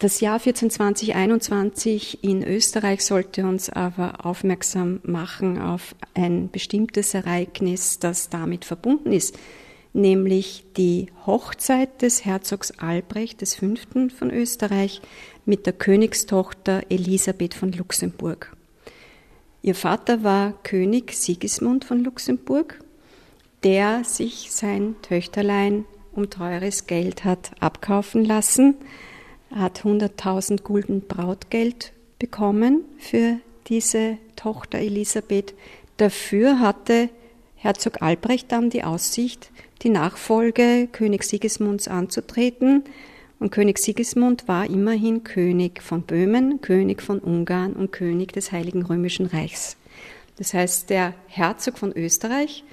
Das 0.00 0.20
Jahr 0.20 0.38
1420-21 0.40 2.18
in 2.22 2.42
Österreich 2.42 3.04
sollte 3.04 3.46
uns 3.46 3.70
aber 3.70 4.26
aufmerksam 4.26 5.00
machen 5.04 5.58
auf 5.58 5.94
ein 6.12 6.50
bestimmtes 6.50 7.14
Ereignis, 7.14 8.00
das 8.00 8.28
damit 8.28 8.64
verbunden 8.66 9.12
ist, 9.12 9.38
nämlich 9.94 10.64
die 10.76 11.06
Hochzeit 11.24 12.02
des 12.02 12.24
Herzogs 12.24 12.72
Albrecht 12.72 13.40
V. 13.48 13.74
von 14.18 14.30
Österreich 14.30 15.00
mit 15.46 15.64
der 15.64 15.72
Königstochter 15.72 16.82
Elisabeth 16.90 17.54
von 17.54 17.72
Luxemburg. 17.72 18.55
Ihr 19.66 19.74
Vater 19.74 20.22
war 20.22 20.52
König 20.62 21.12
Sigismund 21.12 21.84
von 21.84 22.04
Luxemburg, 22.04 22.78
der 23.64 24.04
sich 24.04 24.52
sein 24.52 24.94
Töchterlein 25.02 25.86
um 26.12 26.30
teures 26.30 26.86
Geld 26.86 27.24
hat 27.24 27.50
abkaufen 27.58 28.24
lassen, 28.24 28.76
er 29.50 29.62
hat 29.62 29.80
100.000 29.80 30.62
Gulden 30.62 31.00
Brautgeld 31.08 31.92
bekommen 32.20 32.84
für 32.98 33.40
diese 33.66 34.18
Tochter 34.36 34.78
Elisabeth. 34.78 35.52
Dafür 35.96 36.60
hatte 36.60 37.08
Herzog 37.56 38.02
Albrecht 38.02 38.52
dann 38.52 38.70
die 38.70 38.84
Aussicht, 38.84 39.50
die 39.82 39.90
Nachfolge 39.90 40.86
König 40.92 41.24
Sigismunds 41.24 41.88
anzutreten, 41.88 42.84
und 43.38 43.50
König 43.50 43.78
Sigismund 43.78 44.48
war 44.48 44.68
immerhin 44.68 45.24
König 45.24 45.82
von 45.82 46.02
Böhmen, 46.02 46.60
König 46.60 47.02
von 47.02 47.18
Ungarn 47.18 47.74
und 47.74 47.92
König 47.92 48.32
des 48.32 48.52
Heiligen 48.52 48.82
Römischen 48.82 49.26
Reichs. 49.26 49.76
Das 50.36 50.54
heißt, 50.54 50.90
der 50.90 51.14
Herzog 51.26 51.78
von 51.78 51.92
Österreich 51.92 52.64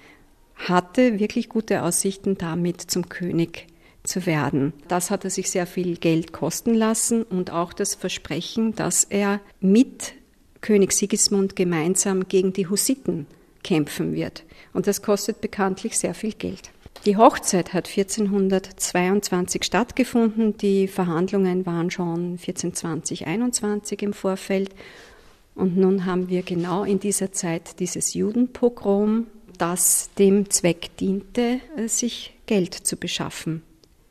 hatte 0.55 1.19
wirklich 1.19 1.49
gute 1.49 1.83
Aussichten, 1.83 2.37
damit 2.37 2.81
zum 2.81 3.09
König 3.09 3.67
zu 4.03 4.25
werden. 4.25 4.73
Das 4.87 5.11
hat 5.11 5.23
er 5.23 5.29
sich 5.29 5.49
sehr 5.49 5.65
viel 5.65 5.97
Geld 5.97 6.33
kosten 6.33 6.73
lassen 6.73 7.23
und 7.23 7.51
auch 7.51 7.73
das 7.73 7.95
Versprechen, 7.95 8.75
dass 8.75 9.05
er 9.05 9.39
mit 9.59 10.13
König 10.61 10.93
Sigismund 10.93 11.55
gemeinsam 11.55 12.27
gegen 12.27 12.53
die 12.53 12.67
Hussiten 12.67 13.27
kämpfen 13.63 14.13
wird. 14.13 14.43
Und 14.73 14.87
das 14.87 15.01
kostet 15.01 15.41
bekanntlich 15.41 15.97
sehr 15.97 16.13
viel 16.13 16.33
Geld. 16.33 16.72
Die 17.05 17.17
Hochzeit 17.17 17.73
hat 17.73 17.89
1422 17.89 19.63
stattgefunden. 19.63 20.55
Die 20.57 20.87
Verhandlungen 20.87 21.65
waren 21.65 21.91
schon 21.91 22.37
1420, 22.39 23.27
21 23.27 24.01
im 24.03 24.13
Vorfeld. 24.13 24.69
Und 25.53 25.77
nun 25.77 26.05
haben 26.05 26.29
wir 26.29 26.43
genau 26.43 26.83
in 26.83 26.99
dieser 26.99 27.31
Zeit 27.33 27.79
dieses 27.79 28.13
Judenpogrom, 28.13 29.27
das 29.57 30.09
dem 30.17 30.49
Zweck 30.49 30.95
diente, 30.97 31.59
sich 31.87 32.33
Geld 32.45 32.73
zu 32.73 32.95
beschaffen 32.95 33.63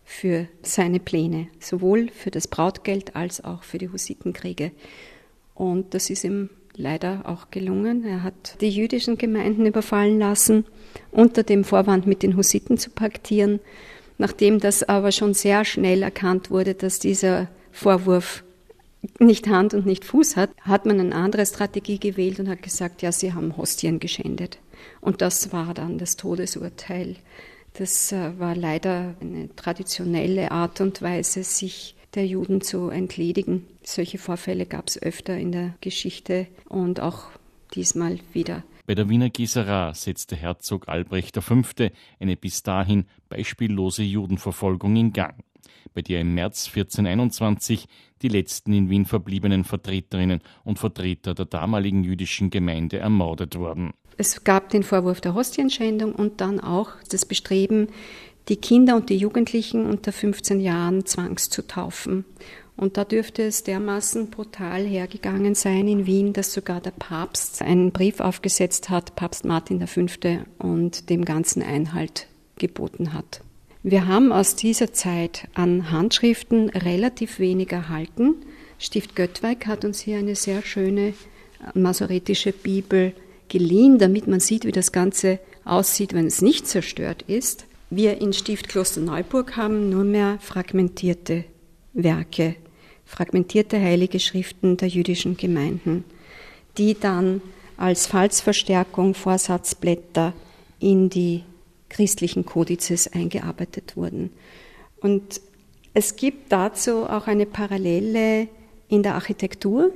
für 0.04 0.46
seine 0.62 1.00
Pläne, 1.00 1.48
sowohl 1.58 2.10
für 2.10 2.30
das 2.30 2.46
Brautgeld 2.46 3.16
als 3.16 3.42
auch 3.42 3.62
für 3.64 3.78
die 3.78 3.88
Hussitenkriege. 3.88 4.70
Und 5.54 5.94
das 5.94 6.10
ist 6.10 6.24
ihm 6.24 6.50
leider 6.82 7.22
auch 7.24 7.50
gelungen. 7.50 8.04
Er 8.04 8.22
hat 8.22 8.60
die 8.60 8.68
jüdischen 8.68 9.16
Gemeinden 9.16 9.64
überfallen 9.64 10.18
lassen, 10.18 10.64
unter 11.10 11.42
dem 11.42 11.64
Vorwand 11.64 12.06
mit 12.06 12.22
den 12.22 12.36
Hussiten 12.36 12.76
zu 12.76 12.90
paktieren. 12.90 13.60
Nachdem 14.18 14.60
das 14.60 14.82
aber 14.82 15.12
schon 15.12 15.34
sehr 15.34 15.64
schnell 15.64 16.02
erkannt 16.02 16.50
wurde, 16.50 16.74
dass 16.74 16.98
dieser 16.98 17.48
Vorwurf 17.70 18.44
nicht 19.18 19.48
Hand 19.48 19.74
und 19.74 19.86
nicht 19.86 20.04
Fuß 20.04 20.36
hat, 20.36 20.50
hat 20.60 20.86
man 20.86 21.00
eine 21.00 21.14
andere 21.14 21.46
Strategie 21.46 21.98
gewählt 21.98 22.38
und 22.38 22.48
hat 22.48 22.62
gesagt, 22.62 23.02
ja, 23.02 23.10
sie 23.10 23.32
haben 23.32 23.56
Hostien 23.56 23.98
geschändet. 23.98 24.58
Und 25.00 25.22
das 25.22 25.52
war 25.52 25.74
dann 25.74 25.98
das 25.98 26.16
Todesurteil. 26.16 27.16
Das 27.74 28.12
äh, 28.12 28.38
war 28.38 28.54
leider 28.54 29.14
eine 29.20 29.54
traditionelle 29.56 30.50
Art 30.50 30.80
und 30.80 31.02
Weise, 31.02 31.42
sich 31.42 31.96
der 32.14 32.26
Juden 32.26 32.60
zu 32.60 32.88
entledigen. 32.88 33.66
Solche 33.82 34.18
Vorfälle 34.18 34.66
gab 34.66 34.88
es 34.88 35.00
öfter 35.00 35.36
in 35.36 35.52
der 35.52 35.74
Geschichte 35.80 36.46
und 36.68 37.00
auch 37.00 37.30
diesmal 37.74 38.18
wieder. 38.32 38.62
Bei 38.86 38.94
der 38.94 39.08
Wiener 39.08 39.30
Gießerei 39.30 39.92
setzte 39.94 40.36
Herzog 40.36 40.88
Albrecht 40.88 41.36
V. 41.40 41.62
eine 42.18 42.36
bis 42.36 42.62
dahin 42.62 43.06
beispiellose 43.28 44.02
Judenverfolgung 44.02 44.96
in 44.96 45.12
Gang, 45.12 45.36
bei 45.94 46.02
der 46.02 46.20
im 46.20 46.34
März 46.34 46.66
1421 46.66 47.86
die 48.22 48.28
letzten 48.28 48.72
in 48.72 48.90
Wien 48.90 49.06
verbliebenen 49.06 49.64
Vertreterinnen 49.64 50.40
und 50.64 50.78
Vertreter 50.78 51.34
der 51.34 51.46
damaligen 51.46 52.02
jüdischen 52.02 52.50
Gemeinde 52.50 52.98
ermordet 52.98 53.56
wurden. 53.56 53.92
Es 54.18 54.44
gab 54.44 54.68
den 54.68 54.82
Vorwurf 54.82 55.20
der 55.20 55.34
Hostienschändung 55.34 56.14
und 56.14 56.40
dann 56.40 56.60
auch 56.60 56.90
das 57.10 57.24
Bestreben, 57.24 57.88
die 58.48 58.56
Kinder 58.56 58.96
und 58.96 59.10
die 59.10 59.16
Jugendlichen 59.16 59.86
unter 59.86 60.12
15 60.12 60.60
Jahren 60.60 61.06
zwangs 61.06 61.48
zu 61.48 61.66
taufen. 61.66 62.24
Und 62.76 62.96
da 62.96 63.04
dürfte 63.04 63.42
es 63.42 63.64
dermaßen 63.64 64.30
brutal 64.30 64.84
hergegangen 64.84 65.54
sein 65.54 65.86
in 65.86 66.06
Wien, 66.06 66.32
dass 66.32 66.52
sogar 66.52 66.80
der 66.80 66.90
Papst 66.90 67.62
einen 67.62 67.92
Brief 67.92 68.20
aufgesetzt 68.20 68.88
hat, 68.88 69.14
Papst 69.14 69.44
Martin 69.44 69.86
V., 69.86 70.00
und 70.58 71.10
dem 71.10 71.24
Ganzen 71.24 71.62
Einhalt 71.62 72.26
geboten 72.56 73.12
hat. 73.12 73.42
Wir 73.82 74.06
haben 74.06 74.32
aus 74.32 74.56
dieser 74.56 74.92
Zeit 74.92 75.48
an 75.54 75.90
Handschriften 75.90 76.70
relativ 76.70 77.38
wenig 77.38 77.72
erhalten. 77.72 78.36
Stift 78.78 79.16
Göttweig 79.16 79.66
hat 79.66 79.84
uns 79.84 80.00
hier 80.00 80.18
eine 80.18 80.36
sehr 80.36 80.62
schöne 80.62 81.14
masoretische 81.74 82.52
Bibel 82.52 83.12
geliehen, 83.48 83.98
damit 83.98 84.28
man 84.28 84.40
sieht, 84.40 84.64
wie 84.64 84.72
das 84.72 84.92
Ganze 84.92 85.38
aussieht, 85.64 86.14
wenn 86.14 86.26
es 86.26 86.42
nicht 86.42 86.66
zerstört 86.66 87.22
ist. 87.26 87.66
Wir 87.94 88.22
in 88.22 88.32
Stift 88.32 88.70
Kloster 88.70 89.02
Neuburg 89.02 89.54
haben 89.58 89.90
nur 89.90 90.02
mehr 90.02 90.38
fragmentierte 90.40 91.44
Werke, 91.92 92.56
fragmentierte 93.04 93.78
heilige 93.78 94.18
Schriften 94.18 94.78
der 94.78 94.88
jüdischen 94.88 95.36
Gemeinden, 95.36 96.04
die 96.78 96.98
dann 96.98 97.42
als 97.76 98.06
Falsverstärkung 98.06 99.12
Vorsatzblätter 99.12 100.32
in 100.80 101.10
die 101.10 101.42
christlichen 101.90 102.46
Kodizes 102.46 103.12
eingearbeitet 103.12 103.94
wurden. 103.94 104.30
Und 105.02 105.42
es 105.92 106.16
gibt 106.16 106.50
dazu 106.50 107.04
auch 107.04 107.26
eine 107.26 107.44
Parallele 107.44 108.48
in 108.88 109.02
der 109.02 109.16
Architektur. 109.16 109.92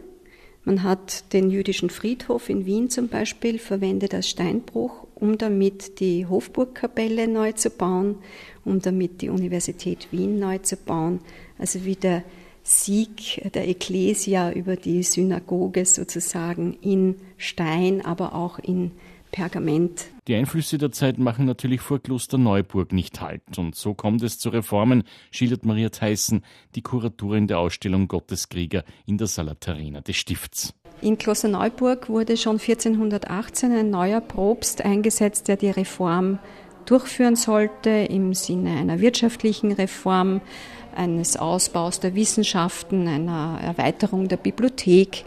Man 0.64 0.82
hat 0.82 1.32
den 1.32 1.48
jüdischen 1.48 1.88
Friedhof 1.88 2.50
in 2.50 2.66
Wien 2.66 2.90
zum 2.90 3.08
Beispiel 3.08 3.58
verwendet 3.58 4.12
als 4.12 4.28
Steinbruch 4.28 5.05
um 5.16 5.38
damit 5.38 5.98
die 5.98 6.26
Hofburgkapelle 6.26 7.26
neu 7.26 7.52
zu 7.52 7.70
bauen, 7.70 8.16
um 8.64 8.80
damit 8.80 9.22
die 9.22 9.30
Universität 9.30 10.08
Wien 10.12 10.38
neu 10.38 10.58
zu 10.58 10.76
bauen. 10.76 11.20
Also 11.58 11.84
wie 11.84 11.96
der 11.96 12.22
Sieg 12.62 13.40
der 13.54 13.68
Ecclesia 13.68 14.52
über 14.52 14.76
die 14.76 15.02
Synagoge 15.02 15.86
sozusagen 15.86 16.76
in 16.80 17.14
Stein, 17.36 18.04
aber 18.04 18.34
auch 18.34 18.58
in 18.58 18.90
Pergament. 19.30 20.06
Die 20.26 20.34
Einflüsse 20.34 20.78
der 20.78 20.92
Zeit 20.92 21.18
machen 21.18 21.46
natürlich 21.46 21.80
vor 21.80 22.00
Kloster 22.02 22.38
Neuburg 22.38 22.92
nicht 22.92 23.20
Halt. 23.20 23.42
Und 23.56 23.76
so 23.76 23.94
kommt 23.94 24.22
es 24.22 24.38
zu 24.38 24.48
Reformen, 24.48 25.04
schildert 25.30 25.64
Maria 25.64 25.90
Theissen, 25.90 26.42
die 26.74 26.82
Kuratorin 26.82 27.46
der 27.46 27.58
Ausstellung 27.58 28.08
Gotteskrieger 28.08 28.84
in 29.06 29.18
der 29.18 29.26
Sala 29.26 29.54
Terena 29.54 30.00
des 30.00 30.16
Stifts. 30.16 30.74
In 31.02 31.18
Kloster 31.18 31.48
Neuburg 31.48 32.08
wurde 32.08 32.36
schon 32.36 32.58
1418 32.58 33.72
ein 33.72 33.90
neuer 33.90 34.20
Propst 34.20 34.84
eingesetzt, 34.84 35.48
der 35.48 35.56
die 35.56 35.70
Reform 35.70 36.38
durchführen 36.86 37.36
sollte 37.36 37.90
im 37.90 38.32
Sinne 38.32 38.76
einer 38.76 39.00
wirtschaftlichen 39.00 39.72
Reform, 39.72 40.40
eines 40.94 41.36
Ausbaus 41.36 42.00
der 42.00 42.14
Wissenschaften, 42.14 43.06
einer 43.06 43.58
Erweiterung 43.62 44.28
der 44.28 44.38
Bibliothek. 44.38 45.24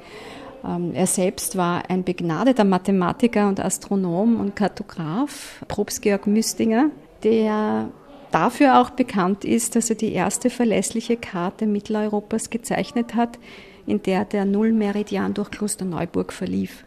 Ähm, 0.66 0.94
er 0.94 1.06
selbst 1.06 1.56
war 1.58 1.90
ein 1.90 2.04
begnadeter 2.04 2.64
Mathematiker 2.64 3.48
und 3.48 3.60
Astronom 3.60 4.40
und 4.40 4.56
Kartograf, 4.56 5.64
Probst 5.68 6.02
Georg 6.02 6.26
Müstinger, 6.28 6.90
der 7.24 7.90
dafür 8.32 8.80
auch 8.80 8.90
bekannt 8.90 9.46
ist, 9.46 9.76
dass 9.76 9.90
er 9.90 9.96
die 9.96 10.12
erste 10.12 10.50
verlässliche 10.50 11.18
Karte 11.18 11.68
Mitteleuropas 11.68 12.50
gezeichnet 12.50 13.16
hat, 13.16 13.38
in 13.90 14.02
der 14.04 14.26
der 14.26 14.46
Nullmeridian 14.46 15.34
durch 15.34 15.52
Klosterneuburg 15.52 16.32
verlief. 16.32 16.86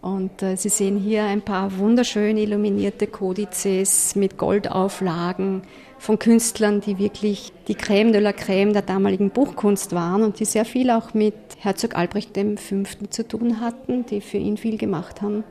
Und 0.00 0.42
äh, 0.42 0.56
Sie 0.56 0.68
sehen 0.68 0.96
hier 0.96 1.24
ein 1.24 1.42
paar 1.42 1.76
wunderschön 1.76 2.36
illuminierte 2.36 3.08
Kodizes 3.08 4.14
mit 4.14 4.38
Goldauflagen 4.38 5.62
von 5.98 6.18
Künstlern, 6.18 6.80
die 6.80 6.98
wirklich 6.98 7.52
die 7.66 7.74
Crème 7.74 8.12
de 8.12 8.20
la 8.20 8.30
Crème 8.30 8.72
der 8.72 8.82
damaligen 8.82 9.30
Buchkunst 9.30 9.92
waren 9.92 10.22
und 10.22 10.38
die 10.38 10.44
sehr 10.44 10.64
viel 10.64 10.90
auch 10.90 11.14
mit 11.14 11.34
Herzog 11.58 11.96
Albrecht 11.96 12.36
V. 12.36 12.76
zu 13.10 13.26
tun 13.26 13.60
hatten, 13.60 14.06
die 14.06 14.20
für 14.20 14.38
ihn 14.38 14.56
viel 14.56 14.78
gemacht 14.78 15.20
haben. 15.20 15.42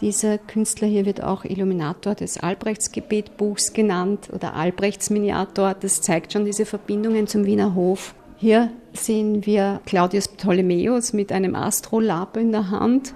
Dieser 0.00 0.36
Künstler 0.36 0.88
hier 0.88 1.06
wird 1.06 1.22
auch 1.22 1.44
Illuminator 1.44 2.14
des 2.14 2.38
Albrechtsgebetbuchs 2.38 3.72
genannt 3.72 4.28
oder 4.32 4.54
Albrechtsminiator. 4.54 5.74
Das 5.74 6.02
zeigt 6.02 6.32
schon 6.32 6.44
diese 6.44 6.66
Verbindungen 6.66 7.28
zum 7.28 7.46
Wiener 7.46 7.74
Hof. 7.74 8.14
Hier 8.38 8.70
sehen 8.92 9.46
wir 9.46 9.80
Claudius 9.86 10.28
Ptolemäus 10.28 11.14
mit 11.14 11.32
einem 11.32 11.54
Astrolabe 11.54 12.40
in 12.40 12.52
der 12.52 12.70
Hand, 12.70 13.14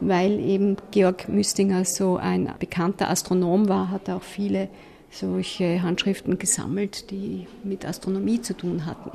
weil 0.00 0.40
eben 0.40 0.76
Georg 0.90 1.28
Müstinger 1.28 1.84
so 1.84 2.16
ein 2.16 2.54
bekannter 2.58 3.10
Astronom 3.10 3.68
war, 3.68 3.90
hat 3.90 4.08
er 4.08 4.16
auch 4.16 4.22
viele 4.22 4.70
solche 5.10 5.82
Handschriften 5.82 6.38
gesammelt, 6.38 7.10
die 7.10 7.46
mit 7.64 7.84
Astronomie 7.84 8.40
zu 8.40 8.56
tun 8.56 8.86
hatten. 8.86 9.10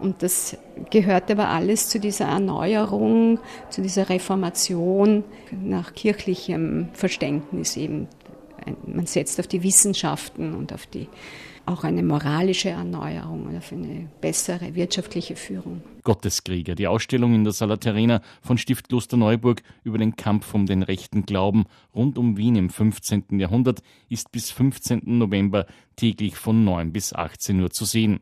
Und 0.00 0.22
das 0.22 0.58
gehört 0.90 1.30
aber 1.30 1.48
alles 1.48 1.88
zu 1.88 1.98
dieser 1.98 2.26
Erneuerung, 2.26 3.38
zu 3.70 3.80
dieser 3.80 4.10
Reformation 4.10 5.24
nach 5.50 5.94
kirchlichem 5.94 6.90
Verständnis 6.92 7.78
eben. 7.78 8.06
Man 8.86 9.06
setzt 9.06 9.40
auf 9.40 9.46
die 9.46 9.62
Wissenschaften 9.62 10.54
und 10.54 10.74
auf 10.74 10.84
die 10.84 11.08
auch 11.66 11.84
eine 11.84 12.02
moralische 12.02 12.70
Erneuerung 12.70 13.46
und 13.46 13.56
auf 13.56 13.72
eine 13.72 14.08
bessere 14.20 14.74
wirtschaftliche 14.74 15.36
Führung. 15.36 15.82
Gotteskrieger, 16.02 16.74
die 16.74 16.86
Ausstellung 16.86 17.34
in 17.34 17.44
der 17.44 17.52
Sala 17.52 17.76
Terena 17.76 18.22
von 18.42 18.56
Stift 18.58 18.88
Kloster 18.88 19.16
Neuburg 19.16 19.62
über 19.84 19.98
den 19.98 20.16
Kampf 20.16 20.52
um 20.54 20.66
den 20.66 20.82
rechten 20.82 21.24
Glauben 21.26 21.66
rund 21.94 22.18
um 22.18 22.36
Wien 22.36 22.56
im 22.56 22.70
15. 22.70 23.38
Jahrhundert 23.38 23.82
ist 24.08 24.32
bis 24.32 24.50
15. 24.50 25.02
November 25.04 25.66
täglich 25.96 26.36
von 26.36 26.64
9 26.64 26.92
bis 26.92 27.12
18 27.12 27.60
Uhr 27.60 27.70
zu 27.70 27.84
sehen. 27.84 28.20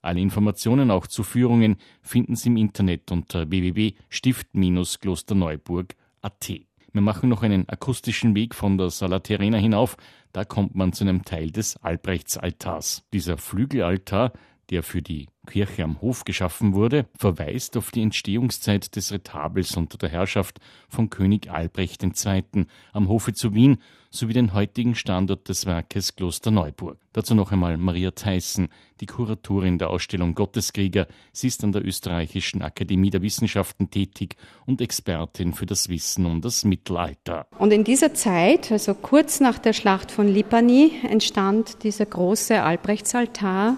Alle 0.00 0.20
Informationen 0.20 0.90
auch 0.90 1.06
zu 1.06 1.22
Führungen 1.22 1.76
finden 2.00 2.34
Sie 2.34 2.48
im 2.48 2.56
Internet 2.56 3.12
unter 3.12 3.50
www.stift-klosterneuburg.at. 3.50 6.50
Wir 6.94 7.00
machen 7.00 7.30
noch 7.30 7.42
einen 7.42 7.68
akustischen 7.68 8.34
Weg 8.34 8.54
von 8.54 8.76
der 8.76 8.90
Sala 8.90 9.20
Terena 9.20 9.56
hinauf. 9.56 9.96
Da 10.32 10.44
kommt 10.44 10.74
man 10.74 10.92
zu 10.92 11.04
einem 11.04 11.24
Teil 11.24 11.50
des 11.50 11.76
Albrechtsaltars. 11.76 13.04
Dieser 13.12 13.36
Flügelaltar 13.36 14.32
der 14.72 14.82
für 14.82 15.02
die 15.02 15.28
Kirche 15.46 15.84
am 15.84 16.00
Hof 16.00 16.24
geschaffen 16.24 16.72
wurde, 16.72 17.06
verweist 17.16 17.76
auf 17.76 17.90
die 17.90 18.00
Entstehungszeit 18.00 18.96
des 18.96 19.12
Retabels 19.12 19.76
unter 19.76 19.98
der 19.98 20.08
Herrschaft 20.08 20.60
von 20.88 21.10
König 21.10 21.50
Albrecht 21.50 22.02
II. 22.02 22.66
am 22.92 23.08
Hofe 23.08 23.34
zu 23.34 23.54
Wien 23.54 23.78
sowie 24.08 24.32
den 24.32 24.54
heutigen 24.54 24.94
Standort 24.94 25.48
des 25.48 25.66
Werkes 25.66 26.16
Kloster 26.16 26.50
Neuburg. 26.50 26.98
Dazu 27.12 27.34
noch 27.34 27.52
einmal 27.52 27.76
Maria 27.76 28.12
Theissen, 28.12 28.68
die 29.00 29.06
Kuratorin 29.06 29.78
der 29.78 29.90
Ausstellung 29.90 30.34
Gotteskrieger. 30.34 31.06
Sie 31.32 31.48
ist 31.48 31.64
an 31.64 31.72
der 31.72 31.84
Österreichischen 31.84 32.62
Akademie 32.62 33.10
der 33.10 33.22
Wissenschaften 33.22 33.90
tätig 33.90 34.36
und 34.64 34.80
Expertin 34.80 35.52
für 35.52 35.66
das 35.66 35.88
Wissen 35.88 36.24
um 36.24 36.40
das 36.40 36.64
Mittelalter. 36.64 37.46
Und 37.58 37.72
in 37.72 37.84
dieser 37.84 38.14
Zeit, 38.14 38.72
also 38.72 38.94
kurz 38.94 39.40
nach 39.40 39.58
der 39.58 39.72
Schlacht 39.74 40.10
von 40.10 40.28
Lipani, 40.28 40.92
entstand 41.08 41.82
dieser 41.82 42.06
große 42.06 42.62
Albrechtsaltar 42.62 43.76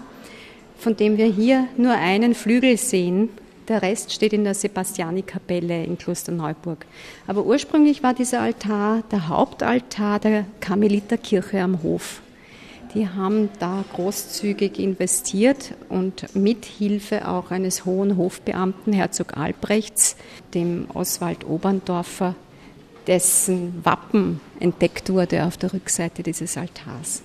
von 0.77 0.95
dem 0.95 1.17
wir 1.17 1.27
hier 1.27 1.67
nur 1.77 1.93
einen 1.93 2.35
Flügel 2.35 2.77
sehen. 2.77 3.29
Der 3.67 3.81
Rest 3.81 4.13
steht 4.13 4.33
in 4.33 4.43
der 4.43 4.53
Sebastiani-Kapelle 4.53 5.83
in 5.83 5.97
Klosterneuburg. 5.97 6.85
Aber 7.25 7.45
ursprünglich 7.45 8.03
war 8.03 8.13
dieser 8.13 8.41
Altar 8.41 9.03
der 9.11 9.27
Hauptaltar 9.27 10.19
der 10.19 10.45
Karmeliterkirche 10.59 11.61
am 11.61 11.81
Hof. 11.81 12.21
Die 12.93 13.09
haben 13.09 13.49
da 13.59 13.83
großzügig 13.93 14.79
investiert 14.79 15.73
und 15.89 16.33
mit 16.33 16.63
Hilfe 16.63 17.27
auch 17.27 17.51
eines 17.51 17.83
hohen 17.83 18.15
Hofbeamten, 18.15 18.93
Herzog 18.93 19.35
Albrechts, 19.35 20.15
dem 20.53 20.87
Oswald 20.93 21.45
Oberndorfer, 21.45 22.35
dessen 23.05 23.83
Wappen 23.83 24.39
entdeckt 24.61 25.09
wurde 25.09 25.43
auf 25.43 25.57
der 25.57 25.73
Rückseite 25.73 26.23
dieses 26.23 26.57
Altars. 26.57 27.21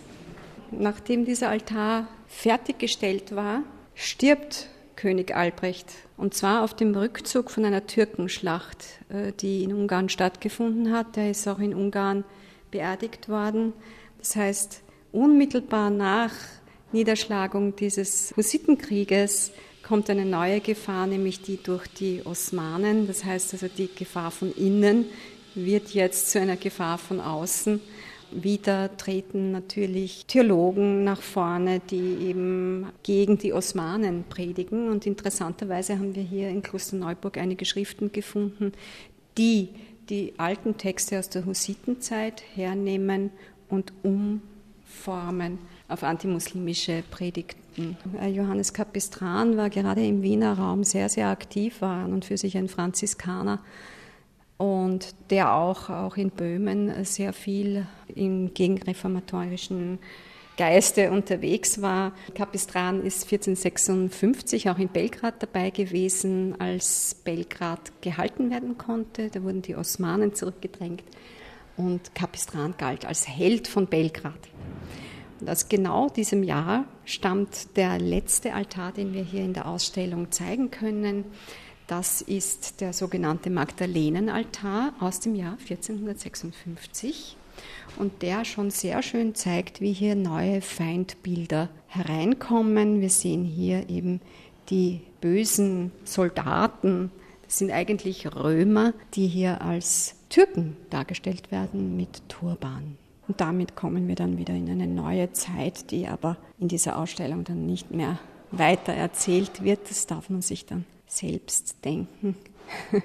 Nachdem 0.73 1.25
dieser 1.25 1.51
Altar 1.51 2.09
fertiggestellt 2.31 3.35
war, 3.35 3.65
stirbt 3.95 4.69
König 4.97 5.35
Albrecht. 5.35 5.87
Und 6.17 6.35
zwar 6.35 6.63
auf 6.63 6.75
dem 6.75 6.95
Rückzug 6.95 7.51
von 7.51 7.65
einer 7.65 7.87
Türkenschlacht, 7.87 8.79
äh, 9.09 9.33
die 9.33 9.65
in 9.65 9.75
Ungarn 9.75 10.09
stattgefunden 10.09 10.93
hat. 10.93 11.17
Er 11.17 11.31
ist 11.31 11.47
auch 11.49 11.59
in 11.59 11.75
Ungarn 11.75 12.25
beerdigt 12.71 13.29
worden. 13.29 13.73
Das 14.19 14.37
heißt, 14.37 14.83
unmittelbar 15.13 15.91
nach 15.91 16.33
Niederschlagung 16.93 17.77
dieses 17.77 18.35
Hussitenkrieges 18.37 19.53
kommt 19.83 20.09
eine 20.09 20.25
neue 20.25 20.61
Gefahr, 20.61 21.07
nämlich 21.07 21.43
die 21.43 21.61
durch 21.63 21.87
die 21.89 22.23
Osmanen. 22.25 23.07
Das 23.07 23.25
heißt 23.25 23.55
also, 23.55 23.67
die 23.69 23.89
Gefahr 23.95 24.31
von 24.31 24.53
innen 24.55 25.07
wird 25.55 25.91
jetzt 25.91 26.31
zu 26.31 26.41
einer 26.41 26.57
Gefahr 26.57 26.99
von 26.99 27.21
außen 27.21 27.81
wieder 28.33 28.97
treten 28.97 29.51
natürlich 29.53 30.27
Theologen 30.27 31.05
nach 31.05 31.21
vorne, 31.21 31.81
die 31.81 32.29
eben 32.29 32.87
gegen 33.03 33.39
die 33.39 33.53
Osmanen 33.53 34.25
predigen. 34.29 34.89
Und 34.89 35.07
interessanterweise 35.07 35.99
haben 35.99 36.15
wir 36.15 36.23
hier 36.23 36.49
in 36.49 36.63
Klosterneuburg 36.63 37.39
einige 37.39 37.65
Schriften 37.65 38.13
gefunden, 38.13 38.73
die 39.39 39.69
die 40.09 40.35
alten 40.39 40.77
Texte 40.77 41.19
aus 41.19 41.29
der 41.29 41.47
Hussitenzeit 41.47 42.43
hernehmen 42.55 43.31
und 43.69 43.93
umformen 44.03 45.59
auf 45.89 46.03
antimuslimische 46.03 47.03
Predigten. 47.11 47.97
Johannes 48.33 48.73
Capistran 48.73 49.57
war 49.57 49.71
gerade 49.71 50.05
im 50.05 50.23
Wiener 50.23 50.59
Raum 50.59 50.85
sehr, 50.85 51.09
sehr 51.09 51.29
aktiv, 51.29 51.81
war 51.81 52.05
an 52.05 52.13
und 52.13 52.25
für 52.25 52.37
sich 52.37 52.57
ein 52.57 52.69
Franziskaner 52.69 53.61
und 54.61 55.15
der 55.31 55.55
auch, 55.55 55.89
auch 55.89 56.19
in 56.19 56.29
Böhmen 56.29 57.07
sehr 57.07 57.33
viel 57.33 57.87
im 58.15 58.53
gegenreformatorischen 58.53 59.99
Geiste 60.59 61.11
unterwegs 61.13 61.81
war. 61.81 62.13
Kapistran 62.35 63.03
ist 63.03 63.25
1456 63.25 64.69
auch 64.69 64.77
in 64.77 64.89
Belgrad 64.89 65.43
dabei 65.43 65.71
gewesen, 65.71 66.61
als 66.61 67.15
Belgrad 67.25 68.03
gehalten 68.03 68.51
werden 68.51 68.77
konnte. 68.77 69.31
Da 69.31 69.43
wurden 69.43 69.63
die 69.63 69.77
Osmanen 69.77 70.35
zurückgedrängt 70.35 71.05
und 71.79 72.15
Kapistran 72.15 72.75
galt 72.77 73.07
als 73.07 73.27
Held 73.27 73.67
von 73.67 73.87
Belgrad. 73.87 74.51
Und 75.41 75.49
aus 75.49 75.71
genau 75.71 76.11
diesem 76.11 76.43
Jahr 76.43 76.85
stammt 77.07 77.79
der 77.79 77.99
letzte 77.99 78.53
Altar, 78.53 78.93
den 78.93 79.15
wir 79.15 79.23
hier 79.23 79.43
in 79.43 79.55
der 79.55 79.67
Ausstellung 79.67 80.31
zeigen 80.31 80.71
können. 80.71 81.25
Das 81.91 82.23
ist 82.23 82.81
der 82.81 82.93
sogenannte 82.93 83.51
Magdalenenaltar 83.51 84.95
aus 85.01 85.19
dem 85.19 85.35
Jahr 85.35 85.59
1456 85.59 87.37
und 87.99 88.23
der 88.23 88.45
schon 88.45 88.71
sehr 88.71 89.03
schön 89.03 89.35
zeigt, 89.35 89.81
wie 89.81 89.93
hier 89.93 90.15
neue 90.15 90.61
Feindbilder 90.61 91.69
hereinkommen. 91.89 93.01
Wir 93.01 93.11
sehen 93.11 93.45
hier 93.45 93.91
eben 93.91 94.21
die 94.69 95.01
bösen 95.21 95.91
Soldaten, 96.05 97.11
das 97.43 97.59
sind 97.59 97.73
eigentlich 97.73 98.37
Römer, 98.37 98.95
die 99.15 99.27
hier 99.27 99.61
als 99.61 100.15
Türken 100.29 100.77
dargestellt 100.91 101.51
werden 101.51 101.97
mit 101.97 102.23
Turban. 102.29 102.99
Und 103.27 103.41
damit 103.41 103.75
kommen 103.75 104.07
wir 104.07 104.15
dann 104.15 104.39
wieder 104.39 104.55
in 104.55 104.71
eine 104.71 104.87
neue 104.87 105.33
Zeit, 105.33 105.91
die 105.91 106.07
aber 106.07 106.37
in 106.61 106.69
dieser 106.69 107.01
Ausstellung 107.01 107.43
dann 107.43 107.67
nicht 107.67 107.91
mehr 107.91 108.21
weiter 108.53 108.93
erzählt 108.93 109.65
wird. 109.65 109.91
Das 109.91 110.07
darf 110.07 110.31
man 110.31 110.43
sich 110.43 110.67
dann 110.67 110.85
selbst 111.11 111.77
denken, 111.85 112.37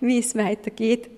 wie 0.00 0.18
es 0.18 0.34
weitergeht. 0.34 1.10